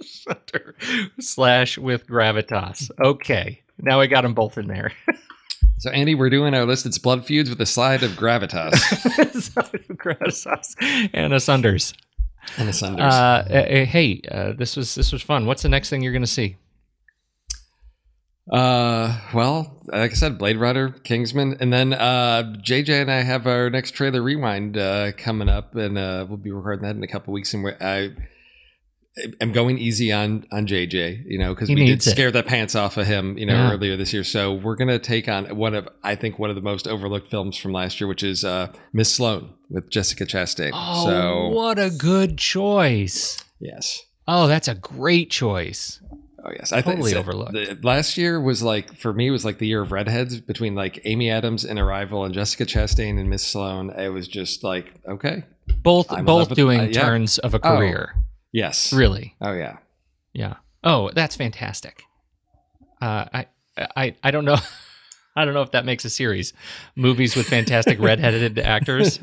[0.00, 0.74] Asunder
[1.20, 2.90] slash with gravitas.
[3.00, 4.92] Okay, now I got them both in there.
[5.78, 6.86] so Andy, we're doing our list.
[6.86, 8.72] It's blood feuds with a slide of gravitas
[9.96, 10.74] gravitas
[11.12, 11.94] and asunders.
[12.58, 13.12] and asunders.
[13.12, 15.46] Uh, uh, hey, uh, this was this was fun.
[15.46, 16.56] What's the next thing you're going to see?
[18.50, 23.46] Uh, well, like I said, Blade Runner, Kingsman, and then uh, JJ and I have
[23.46, 27.08] our next trailer rewind uh, coming up, and uh, we'll be recording that in a
[27.08, 27.52] couple weeks.
[27.54, 28.10] And I
[29.40, 32.02] am going easy on on JJ, you know, because we did it.
[32.02, 33.72] scare the pants off of him, you know, Yeah.
[33.72, 34.22] earlier this year.
[34.24, 37.56] So we're gonna take on one of I think one of the most overlooked films
[37.56, 40.70] from last year, which is uh, Miss Sloane with Jessica Chastain.
[40.72, 43.42] Oh, so what a good choice!
[43.58, 44.02] yes.
[44.28, 46.00] Oh, that's a great choice.
[46.48, 47.52] Oh yes, I think Totally so overlooked.
[47.54, 51.00] the- last year was like for me was like the year of redheads between like
[51.04, 53.90] Amy Adams and Arrival and Jessica Chastain and Miss Sloane.
[53.90, 55.44] It was just like okay,
[55.82, 57.00] Both I'm both with- doing uh, yeah.
[57.00, 57.76] turns of a Oh.
[57.76, 58.14] career.
[58.52, 59.34] yes, Really?
[59.40, 59.78] oh yeah,
[60.32, 60.54] Yeah.
[60.84, 62.02] Oh, that's fantastic.
[63.02, 63.46] Uh, I
[63.96, 64.58] I I don't know.
[65.38, 66.54] I don't know if that makes a series.
[66.94, 69.18] Movies with fantastic redheaded actors.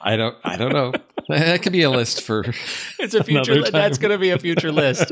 [0.00, 0.92] I don't I don't know.
[1.28, 2.44] that could be a list for
[2.98, 3.56] It's a future.
[3.56, 5.10] Li- That's going to be a future list.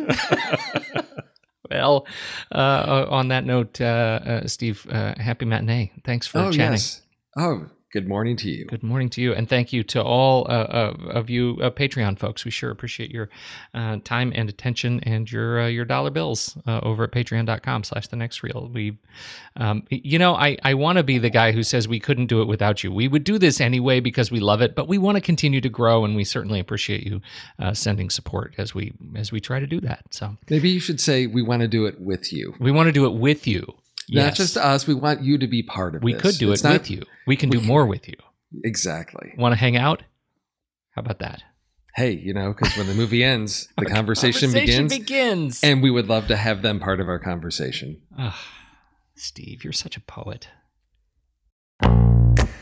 [1.72, 2.06] Well,
[2.52, 5.92] uh, on that note, uh, uh, Steve, uh, happy matinee.
[6.04, 6.72] Thanks for oh chatting.
[6.72, 7.02] yes.
[7.36, 8.64] Oh, good morning to you.
[8.64, 12.44] Good morning to you, and thank you to all uh, of you uh, Patreon folks.
[12.44, 13.28] We sure appreciate your
[13.74, 18.16] uh, time and attention and your uh, your dollar bills uh, over at Patreon.com/slash The
[18.16, 18.70] Next Reel.
[18.72, 18.98] We,
[19.56, 22.40] um, you know, I I want to be the guy who says we couldn't do
[22.40, 22.90] it without you.
[22.90, 25.68] We would do this anyway because we love it, but we want to continue to
[25.68, 27.20] grow, and we certainly appreciate you
[27.58, 30.04] uh, sending support as we as we try to do that.
[30.10, 32.92] So Maybe you should say we want to do it with you, we want to
[32.92, 33.74] do it with you.
[34.10, 34.86] Not just us.
[34.86, 36.02] We want you to be part of.
[36.02, 36.22] we this.
[36.22, 37.02] We could do It's it not- with you.
[37.26, 38.14] We can do more with you.
[38.64, 39.32] Exactly.
[39.38, 40.02] Want to hang out?
[40.90, 41.42] How about that?
[41.94, 45.60] Hey, you know, because when the movie ends, the conversation, Conversation begins, begins.
[45.64, 48.00] and we would love to have them part of our conversation.
[48.18, 48.42] Ah,
[49.14, 50.48] Steve, you're such a poet.